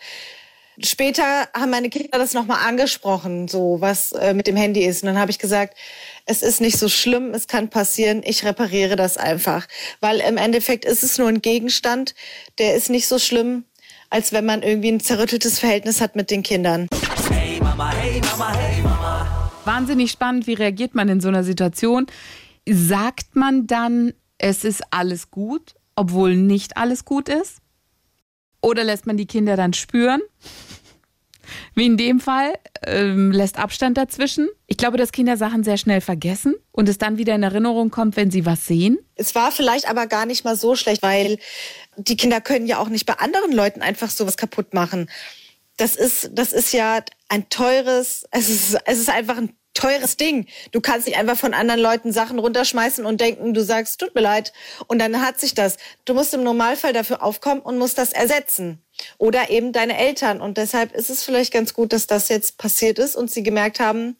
Später 0.82 1.48
haben 1.54 1.70
meine 1.70 1.90
Kinder 1.90 2.18
das 2.18 2.34
nochmal 2.34 2.68
angesprochen, 2.68 3.48
so 3.48 3.78
was 3.80 4.12
äh, 4.14 4.34
mit 4.34 4.48
dem 4.48 4.56
Handy 4.56 4.84
ist. 4.84 5.04
Und 5.04 5.08
dann 5.08 5.20
habe 5.20 5.30
ich 5.30 5.38
gesagt, 5.38 5.78
es 6.26 6.42
ist 6.42 6.62
nicht 6.62 6.80
so 6.80 6.90
schlimm, 6.90 7.34
es 7.36 7.48
kann 7.48 7.70
passieren, 7.70 8.24
ich 8.26 8.44
repariere 8.44 8.96
das 8.96 9.18
einfach. 9.18 9.68
Weil 10.00 10.20
im 10.20 10.38
Endeffekt 10.38 10.86
ist 10.86 11.04
es 11.04 11.20
nur 11.20 11.28
ein 11.28 11.42
Gegenstand, 11.42 12.16
der 12.58 12.76
ist 12.76 12.90
nicht 12.90 13.08
so 13.08 13.20
schlimm, 13.20 13.66
als 14.10 14.34
wenn 14.34 14.46
man 14.46 14.64
irgendwie 14.64 14.92
ein 14.92 15.00
zerrütteltes 15.00 15.60
Verhältnis 15.60 16.02
hat 16.02 16.16
mit 16.16 16.32
den 16.32 16.42
Kindern. 16.42 16.88
Hey 17.30 17.60
Mama, 17.60 17.92
hey 17.92 18.20
Mama, 18.22 18.54
hey 18.58 18.82
Mama. 18.82 19.52
Wahnsinnig 19.66 20.10
spannend, 20.12 20.48
wie 20.48 20.54
reagiert 20.54 20.96
man 20.96 21.08
in 21.08 21.22
so 21.22 21.28
einer 21.28 21.44
Situation? 21.44 22.08
Sagt 22.68 23.36
man 23.36 23.68
dann, 23.68 24.14
es 24.40 24.64
ist 24.64 24.82
alles 24.90 25.30
gut, 25.30 25.76
obwohl 25.96 26.36
nicht 26.36 26.78
alles 26.78 27.06
gut 27.06 27.30
ist? 27.30 27.63
Oder 28.64 28.86
lässt 28.86 29.06
man 29.06 29.18
die 29.18 29.28
Kinder 29.28 29.58
dann 29.58 29.74
spüren? 29.74 30.22
Wie 31.76 31.86
in 31.86 31.98
dem 31.98 32.22
Fall, 32.22 32.54
ähm, 32.86 33.32
lässt 33.32 33.60
Abstand 33.60 33.98
dazwischen. 33.98 34.50
Ich 34.68 34.78
glaube, 34.78 34.98
dass 34.98 35.12
Kinder 35.12 35.36
Sachen 35.36 35.64
sehr 35.64 35.78
schnell 35.78 36.00
vergessen 36.00 36.56
und 36.72 36.88
es 36.88 36.98
dann 36.98 37.18
wieder 37.18 37.36
in 37.36 37.44
Erinnerung 37.44 37.92
kommt, 37.92 38.16
wenn 38.16 38.32
sie 38.32 38.46
was 38.46 38.66
sehen. 38.66 38.98
Es 39.16 39.36
war 39.36 39.52
vielleicht 39.52 39.90
aber 39.90 40.08
gar 40.08 40.26
nicht 40.26 40.46
mal 40.46 40.56
so 40.56 40.76
schlecht, 40.76 41.04
weil 41.04 41.40
die 41.98 42.16
Kinder 42.16 42.40
können 42.40 42.66
ja 42.66 42.78
auch 42.78 42.88
nicht 42.88 43.06
bei 43.06 43.16
anderen 43.16 43.52
Leuten 43.52 43.82
einfach 43.82 44.10
sowas 44.10 44.38
kaputt 44.38 44.74
machen. 44.74 45.10
Das 45.76 45.96
ist, 45.98 46.32
das 46.34 46.54
ist 46.54 46.72
ja 46.72 47.04
ein 47.28 47.50
teures, 47.50 48.26
es 48.32 48.50
ist, 48.50 48.78
es 48.86 49.00
ist 49.00 49.10
einfach 49.10 49.38
ein 49.38 49.54
teures 49.74 50.18
Ding. 50.18 50.48
Du 50.72 50.82
kannst 50.82 51.08
nicht 51.08 51.18
einfach 51.18 51.38
von 51.38 51.54
anderen 51.54 51.82
Leuten 51.82 52.12
Sachen 52.12 52.40
runterschmeißen 52.40 53.06
und 53.06 53.22
denken, 53.22 53.54
du 53.54 53.64
sagst, 53.64 54.00
tut 54.00 54.16
mir 54.16 54.22
leid. 54.22 54.54
Und 54.88 55.00
dann 55.00 55.22
hat 55.22 55.40
sich 55.40 55.54
das. 55.54 55.78
Du 56.06 56.14
musst 56.14 56.34
im 56.34 56.44
Normalfall 56.44 56.94
dafür 56.94 57.24
aufkommen 57.24 57.62
und 57.62 57.78
musst 57.78 57.98
das 57.98 58.14
ersetzen. 58.14 58.84
Oder 59.18 59.50
eben 59.50 59.72
deine 59.72 59.98
Eltern. 59.98 60.42
Und 60.42 60.58
deshalb 60.58 60.94
ist 60.94 61.10
es 61.10 61.24
vielleicht 61.24 61.52
ganz 61.52 61.74
gut, 61.74 61.94
dass 61.94 62.08
das 62.08 62.30
jetzt 62.30 62.58
passiert 62.58 63.00
ist 63.00 63.16
und 63.16 63.32
sie 63.32 63.44
gemerkt 63.44 63.80
haben, 63.80 64.18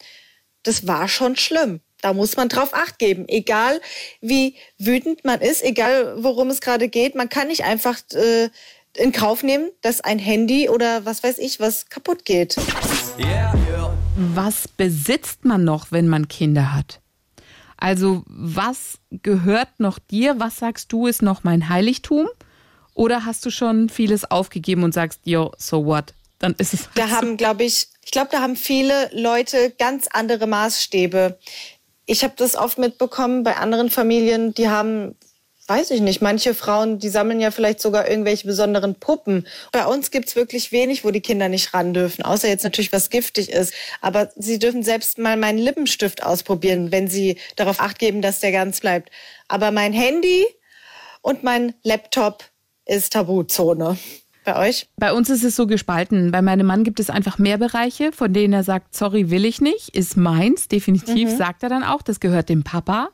das 0.64 0.88
war 0.88 1.08
schon 1.08 1.36
schlimm. 1.36 1.82
Da 2.02 2.14
muss 2.14 2.36
man 2.36 2.50
drauf 2.50 2.74
acht 2.74 3.00
geben. 3.00 3.26
Egal 3.30 3.80
wie 4.20 4.56
wütend 4.78 5.24
man 5.24 5.40
ist, 5.40 5.64
egal 5.64 6.22
worum 6.22 6.50
es 6.50 6.60
gerade 6.60 6.90
geht, 6.90 7.16
man 7.16 7.30
kann 7.30 7.48
nicht 7.48 7.64
einfach 7.64 8.00
äh, 8.14 8.50
in 8.98 9.12
Kauf 9.12 9.42
nehmen, 9.42 9.72
dass 9.82 10.02
ein 10.02 10.20
Handy 10.20 10.70
oder 10.70 11.06
was 11.06 11.24
weiß 11.24 11.38
ich 11.38 11.60
was 11.60 11.90
kaputt 11.90 12.26
geht. 12.26 12.56
Was 14.16 14.68
besitzt 14.68 15.44
man 15.44 15.64
noch, 15.64 15.92
wenn 15.92 16.08
man 16.08 16.28
Kinder 16.28 16.74
hat? 16.74 17.00
Also 17.78 18.24
was 18.28 19.00
gehört 19.12 19.80
noch 19.80 20.00
dir? 20.00 20.40
Was 20.40 20.58
sagst 20.58 20.92
du 20.92 21.08
ist 21.08 21.22
noch 21.22 21.44
mein 21.44 21.68
Heiligtum? 21.68 22.28
Oder 22.94 23.26
hast 23.26 23.46
du 23.46 23.50
schon 23.50 23.90
vieles 23.90 24.30
aufgegeben 24.30 24.84
und 24.84 24.94
sagst, 24.94 25.22
yo, 25.26 25.52
so 25.58 25.86
what? 25.86 26.14
Dann 26.40 26.54
ist 26.60 26.74
es. 26.74 26.90
Da 26.94 27.04
halt 27.04 27.12
so. 27.12 27.16
haben, 27.18 27.38
glaube 27.38 27.64
ich, 27.64 27.88
ich 28.06 28.12
glaube, 28.12 28.30
da 28.32 28.42
haben 28.42 28.56
viele 28.56 29.10
Leute 29.14 29.74
ganz 29.80 30.08
andere 30.12 30.46
Maßstäbe. 30.46 31.40
Ich 32.06 32.24
habe 32.24 32.34
das 32.38 32.56
oft 32.56 32.78
mitbekommen 32.78 33.44
bei 33.44 33.58
anderen 33.58 33.90
Familien, 33.90 34.54
die 34.54 34.70
haben, 34.70 35.16
weiß 35.68 35.92
ich 35.92 36.02
nicht, 36.02 36.22
manche 36.22 36.54
Frauen, 36.54 37.00
die 37.00 37.10
sammeln 37.10 37.40
ja 37.40 37.52
vielleicht 37.52 37.82
sogar 37.82 38.10
irgendwelche 38.10 38.46
besonderen 38.48 38.96
Puppen. 38.96 39.48
Bei 39.72 39.86
uns 39.86 40.12
gibt's 40.12 40.36
wirklich 40.36 40.72
wenig, 40.72 41.06
wo 41.06 41.12
die 41.12 41.22
Kinder 41.22 41.50
nicht 41.50 41.74
ran 41.74 41.94
dürfen, 41.94 42.24
außer 42.24 42.48
jetzt 42.48 42.64
natürlich, 42.64 42.92
was 42.92 43.10
giftig 43.10 43.52
ist. 43.52 43.74
Aber 44.02 44.30
sie 44.36 44.60
dürfen 44.60 44.84
selbst 44.84 45.18
mal 45.18 45.38
meinen 45.38 45.60
Lippenstift 45.60 46.24
ausprobieren, 46.24 46.92
wenn 46.92 47.08
sie 47.08 47.38
darauf 47.56 47.80
acht 47.80 48.00
geben, 48.00 48.22
dass 48.22 48.40
der 48.42 48.52
ganz 48.52 48.82
bleibt. 48.82 49.10
Aber 49.48 49.72
mein 49.72 49.94
Handy 49.94 50.46
und 51.22 51.44
mein 51.44 51.74
Laptop 51.84 52.44
ist 52.86 53.14
Tabuzone. 53.14 53.98
Bei 54.44 54.68
euch? 54.68 54.88
Bei 54.98 55.14
uns 55.14 55.30
ist 55.30 55.46
es 55.46 55.56
so 55.56 55.68
gespalten. 55.68 56.32
Bei 56.32 56.42
meinem 56.42 56.68
Mann 56.68 56.84
gibt 56.84 57.00
es 57.00 57.10
einfach 57.10 57.38
mehr 57.38 57.58
Bereiche, 57.58 58.12
von 58.12 58.34
denen 58.34 58.54
er 58.54 58.64
sagt, 58.64 58.94
sorry, 58.94 59.30
will 59.30 59.46
ich 59.46 59.62
nicht, 59.62 59.96
ist 59.96 60.18
meins, 60.18 60.68
definitiv, 60.68 61.30
sagt 61.30 61.64
er 61.64 61.70
dann 61.70 61.84
auch, 61.84 62.02
das 62.02 62.20
gehört 62.20 62.50
dem 62.50 62.64
Papa. 62.64 63.10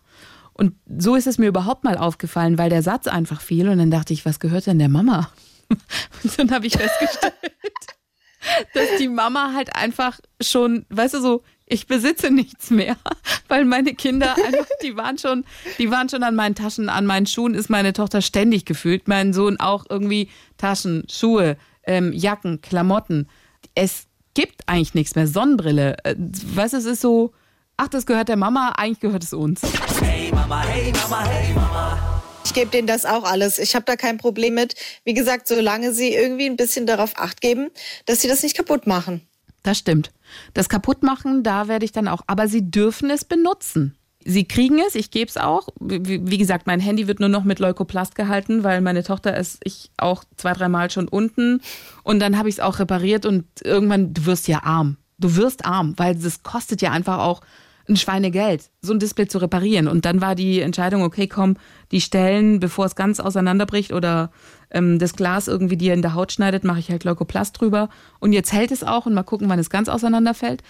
Und 0.60 0.76
so 0.98 1.16
ist 1.16 1.26
es 1.26 1.38
mir 1.38 1.48
überhaupt 1.48 1.86
mal 1.86 1.98
aufgefallen, 1.98 2.58
weil 2.58 2.70
der 2.70 2.84
Satz 2.84 3.08
einfach 3.08 3.40
fiel 3.40 3.70
und 3.70 3.78
dann 3.78 3.92
dachte 3.92 4.12
ich, 4.12 4.26
was 4.26 4.42
gehört 4.42 4.68
denn 4.68 4.78
der 4.78 4.90
Mama? 4.90 5.32
Und 6.24 6.38
dann 6.38 6.52
habe 6.52 6.68
ich 6.68 6.76
festgestellt, 6.76 7.34
dass 8.74 8.98
die 9.00 9.08
Mama 9.08 9.54
halt 9.56 9.74
einfach 9.78 10.20
schon, 10.42 10.86
weißt 10.90 11.14
du, 11.14 11.22
so, 11.22 11.44
ich 11.66 11.88
besitze 11.88 12.30
nichts 12.30 12.72
mehr, 12.72 12.98
weil 13.48 13.64
meine 13.64 13.94
Kinder 13.94 14.36
einfach, 14.36 14.68
die 14.84 14.98
waren 14.98 15.18
schon, 15.18 15.46
die 15.78 15.92
waren 15.92 16.10
schon 16.10 16.24
an 16.24 16.36
meinen 16.36 16.56
Taschen, 16.56 16.90
an 16.90 17.06
meinen 17.06 17.26
Schuhen 17.26 17.54
ist 17.54 17.70
meine 17.70 17.94
Tochter 17.94 18.22
ständig 18.22 18.66
gefühlt, 18.66 19.08
mein 19.08 19.32
Sohn 19.32 19.62
auch 19.62 19.86
irgendwie 19.90 20.30
Taschen, 20.58 21.06
Schuhe, 21.10 21.56
ähm, 21.84 22.12
Jacken, 22.12 22.60
Klamotten. 22.60 23.30
Es 23.76 24.08
gibt 24.34 24.68
eigentlich 24.68 24.94
nichts 24.94 25.16
mehr, 25.16 25.28
Sonnenbrille. 25.28 26.04
Äh, 26.04 26.16
weißt 26.18 26.74
du, 26.74 26.78
es 26.80 26.86
ist 26.86 27.00
so, 27.00 27.32
ach, 27.80 27.88
das 27.88 28.06
gehört 28.06 28.28
der 28.28 28.36
Mama, 28.36 28.74
eigentlich 28.78 29.00
gehört 29.00 29.24
es 29.24 29.34
uns. 29.34 29.62
Hey 30.02 30.32
Mama, 30.32 30.62
hey 30.64 30.92
Mama, 30.92 31.26
hey 31.26 31.54
Mama. 31.54 32.22
Ich 32.44 32.54
gebe 32.54 32.70
denen 32.70 32.88
das 32.88 33.06
auch 33.06 33.24
alles. 33.24 33.58
Ich 33.60 33.76
habe 33.76 33.86
da 33.86 33.96
kein 33.96 34.18
Problem 34.18 34.56
mit. 34.56 34.76
Wie 35.06 35.14
gesagt, 35.14 35.48
solange 35.48 35.94
sie 35.94 36.14
irgendwie 36.14 36.46
ein 36.46 36.58
bisschen 36.58 36.86
darauf 36.86 37.14
acht 37.16 37.42
geben, 37.42 37.70
dass 38.06 38.22
sie 38.22 38.28
das 38.28 38.44
nicht 38.44 38.56
kaputt 38.56 38.86
machen. 38.88 39.22
Das 39.64 39.78
stimmt. 39.78 40.12
Das 40.54 40.68
Kaputtmachen, 40.68 41.44
da 41.44 41.68
werde 41.68 41.86
ich 41.86 41.92
dann 41.92 42.08
auch. 42.08 42.22
Aber 42.28 42.48
sie 42.48 42.70
dürfen 42.70 43.10
es 43.10 43.24
benutzen. 43.24 43.96
Sie 44.26 44.46
kriegen 44.46 44.80
es, 44.86 44.96
ich 44.96 45.12
gebe 45.12 45.30
es 45.30 45.38
auch. 45.38 45.70
Wie, 45.80 46.28
wie, 46.30 46.38
gesagt, 46.38 46.68
mein 46.68 46.80
Handy 46.80 47.08
wird 47.08 47.20
nur 47.20 47.30
noch 47.30 47.44
mit 47.44 47.60
Leukoplast 47.60 48.16
gehalten, 48.16 48.64
weil 48.64 48.82
meine 48.82 49.04
Tochter 49.04 49.38
ist 49.38 49.60
ich 49.64 49.92
auch 49.98 50.24
zwei, 50.36 50.54
dreimal 50.54 50.92
schon 50.92 51.08
unten. 51.08 51.62
Und 52.04 52.20
dann 52.20 52.38
habe 52.38 52.50
ich 52.50 52.56
es 52.56 52.60
auch 52.60 52.80
repariert 52.80 53.26
und 53.26 53.46
irgendwann, 53.64 54.14
du 54.14 54.26
wirst 54.26 54.48
ja 54.48 54.64
arm. 54.64 54.98
Du 55.20 55.36
wirst 55.36 55.66
arm, 55.66 55.94
weil 55.98 56.16
das 56.16 56.44
kostet 56.44 56.82
ja 56.82 56.92
einfach 56.92 57.20
auch 57.20 57.42
ein 57.90 57.98
Schweinegeld, 57.98 58.70
so 58.82 58.94
ein 58.94 59.00
Display 59.00 59.28
zu 59.28 59.40
reparieren. 59.40 59.88
Und 59.88 60.06
dann 60.06 60.22
war 60.22 60.36
die 60.36 60.62
Entscheidung, 60.62 61.04
okay, 61.04 61.28
komm, 61.28 61.58
die 61.92 62.02
Stellen, 62.02 62.60
bevor 62.60 62.86
es 62.86 62.96
ganz 62.96 63.20
auseinanderbricht 63.20 63.92
oder 63.92 64.32
ähm, 64.72 65.00
das 65.00 65.16
Glas 65.16 65.48
irgendwie 65.48 65.78
dir 65.78 65.94
in 65.94 66.02
der 66.02 66.14
Haut 66.14 66.32
schneidet, 66.32 66.64
mache 66.64 66.80
ich 66.80 66.90
halt 66.90 67.04
Leukoplast 67.04 67.60
drüber. 67.60 67.90
Und 68.20 68.34
jetzt 68.34 68.54
hält 68.54 68.72
es 68.72 68.84
auch 68.84 69.06
und 69.06 69.14
mal 69.14 69.24
gucken, 69.24 69.50
wann 69.50 69.60
es 69.60 69.70
ganz 69.70 69.90
auseinanderfällt. 69.90 70.62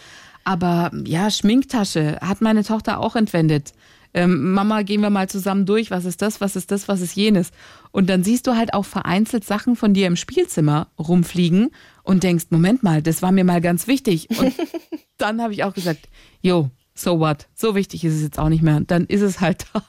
Aber 0.43 0.91
ja, 1.05 1.29
Schminktasche 1.29 2.17
hat 2.21 2.41
meine 2.41 2.63
Tochter 2.63 2.99
auch 2.99 3.15
entwendet. 3.15 3.73
Ähm, 4.13 4.53
Mama, 4.53 4.82
gehen 4.82 5.01
wir 5.01 5.12
mal 5.12 5.29
zusammen 5.29 5.65
durch, 5.65 5.91
was 5.91 6.05
ist 6.05 6.21
das, 6.21 6.41
was 6.41 6.55
ist 6.55 6.71
das, 6.71 6.88
was 6.88 7.01
ist 7.01 7.15
jenes. 7.15 7.51
Und 7.91 8.10
dann 8.10 8.23
siehst 8.23 8.47
du 8.47 8.55
halt 8.55 8.73
auch 8.73 8.86
vereinzelt 8.86 9.45
Sachen 9.45 9.75
von 9.75 9.93
dir 9.93 10.08
im 10.08 10.15
Spielzimmer 10.15 10.88
rumfliegen 10.97 11.69
und 12.01 12.23
denkst, 12.23 12.45
Moment 12.49 12.82
mal, 12.82 13.03
das 13.03 13.21
war 13.21 13.32
mir 13.32 13.43
mal 13.43 13.62
ganz 13.62 13.86
wichtig. 13.86 14.27
Und 14.39 14.53
dann 15.17 15.41
habe 15.41 15.53
ich 15.53 15.63
auch 15.63 15.73
gesagt, 15.73 16.10
jo, 16.41 16.71
so 17.01 17.19
what? 17.19 17.47
So 17.55 17.75
wichtig 17.75 18.03
ist 18.03 18.15
es 18.15 18.21
jetzt 18.21 18.39
auch 18.39 18.49
nicht 18.49 18.63
mehr. 18.63 18.79
Dann 18.81 19.05
ist 19.05 19.21
es 19.21 19.39
halt 19.39 19.65
da. 19.73 19.83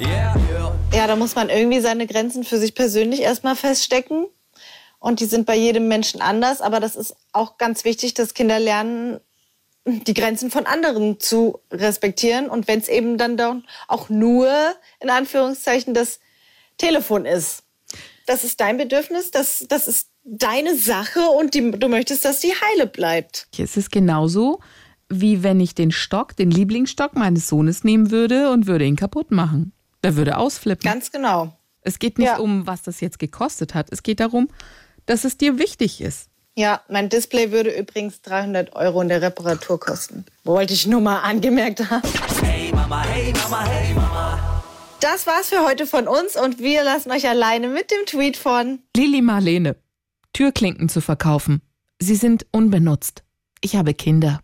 Yeah. 0.00 0.36
Ja, 0.92 1.06
da 1.06 1.16
muss 1.16 1.34
man 1.34 1.48
irgendwie 1.48 1.80
seine 1.80 2.06
Grenzen 2.06 2.44
für 2.44 2.58
sich 2.58 2.74
persönlich 2.74 3.20
erstmal 3.20 3.56
feststecken. 3.56 4.26
Und 4.98 5.20
die 5.20 5.26
sind 5.26 5.46
bei 5.46 5.56
jedem 5.56 5.88
Menschen 5.88 6.20
anders. 6.20 6.60
Aber 6.60 6.80
das 6.80 6.96
ist 6.96 7.16
auch 7.32 7.58
ganz 7.58 7.84
wichtig, 7.84 8.14
dass 8.14 8.34
Kinder 8.34 8.58
lernen, 8.58 9.20
die 9.84 10.14
Grenzen 10.14 10.50
von 10.50 10.66
anderen 10.66 11.18
zu 11.18 11.60
respektieren. 11.70 12.48
Und 12.48 12.68
wenn 12.68 12.78
es 12.78 12.88
eben 12.88 13.18
dann 13.18 13.64
auch 13.88 14.08
nur, 14.08 14.50
in 15.00 15.10
Anführungszeichen, 15.10 15.94
das 15.94 16.20
Telefon 16.78 17.26
ist. 17.26 17.62
Das 18.26 18.44
ist 18.44 18.60
dein 18.60 18.76
Bedürfnis, 18.76 19.30
das, 19.30 19.64
das 19.68 19.88
ist 19.88 20.08
deine 20.24 20.76
Sache 20.76 21.20
und 21.20 21.54
die, 21.54 21.72
du 21.72 21.88
möchtest, 21.88 22.24
dass 22.24 22.40
die 22.40 22.52
heile 22.52 22.86
bleibt. 22.86 23.48
Es 23.58 23.76
ist 23.76 23.90
genauso, 23.90 24.60
wie 25.20 25.42
wenn 25.42 25.60
ich 25.60 25.74
den 25.74 25.90
Stock, 25.92 26.36
den 26.36 26.50
Lieblingsstock 26.50 27.14
meines 27.16 27.48
Sohnes 27.48 27.84
nehmen 27.84 28.10
würde 28.10 28.50
und 28.50 28.66
würde 28.66 28.84
ihn 28.84 28.96
kaputt 28.96 29.30
machen. 29.30 29.72
Der 30.02 30.16
würde 30.16 30.36
ausflippen. 30.38 30.90
Ganz 30.90 31.10
genau. 31.12 31.56
Es 31.82 31.98
geht 31.98 32.18
nicht 32.18 32.26
Ja. 32.28 32.38
um, 32.38 32.66
was 32.66 32.82
das 32.82 33.00
jetzt 33.00 33.18
gekostet 33.18 33.74
hat. 33.74 33.88
Es 33.92 34.02
geht 34.02 34.20
darum, 34.20 34.48
dass 35.06 35.24
es 35.24 35.36
dir 35.36 35.58
wichtig 35.58 36.00
ist. 36.00 36.28
Ja, 36.56 36.82
mein 36.88 37.08
Display 37.08 37.50
würde 37.50 37.70
übrigens 37.70 38.20
300 38.22 38.74
Euro 38.76 39.00
in 39.00 39.08
der 39.08 39.22
Reparatur 39.22 39.80
kosten. 39.80 40.24
Wollte 40.44 40.74
ich 40.74 40.86
nur 40.86 41.00
mal 41.00 41.20
angemerkt 41.20 41.88
haben. 41.90 42.02
Hey 42.42 42.70
Mama, 42.72 43.02
hey 43.04 43.32
Mama, 43.32 43.64
hey 43.64 43.94
Mama. 43.94 44.62
Das 45.00 45.26
war's 45.26 45.48
für 45.48 45.64
heute 45.66 45.86
von 45.86 46.06
uns 46.06 46.36
und 46.36 46.58
wir 46.58 46.84
lassen 46.84 47.10
euch 47.10 47.26
alleine 47.28 47.68
mit 47.68 47.90
dem 47.90 48.04
Tweet 48.06 48.36
von 48.36 48.80
Lili 48.96 49.22
Marlene. 49.22 49.76
Türklinken 50.32 50.88
zu 50.88 51.00
verkaufen. 51.00 51.62
Sie 51.98 52.14
sind 52.16 52.46
unbenutzt. 52.52 53.24
Ich 53.60 53.74
habe 53.76 53.94
Kinder. 53.94 54.40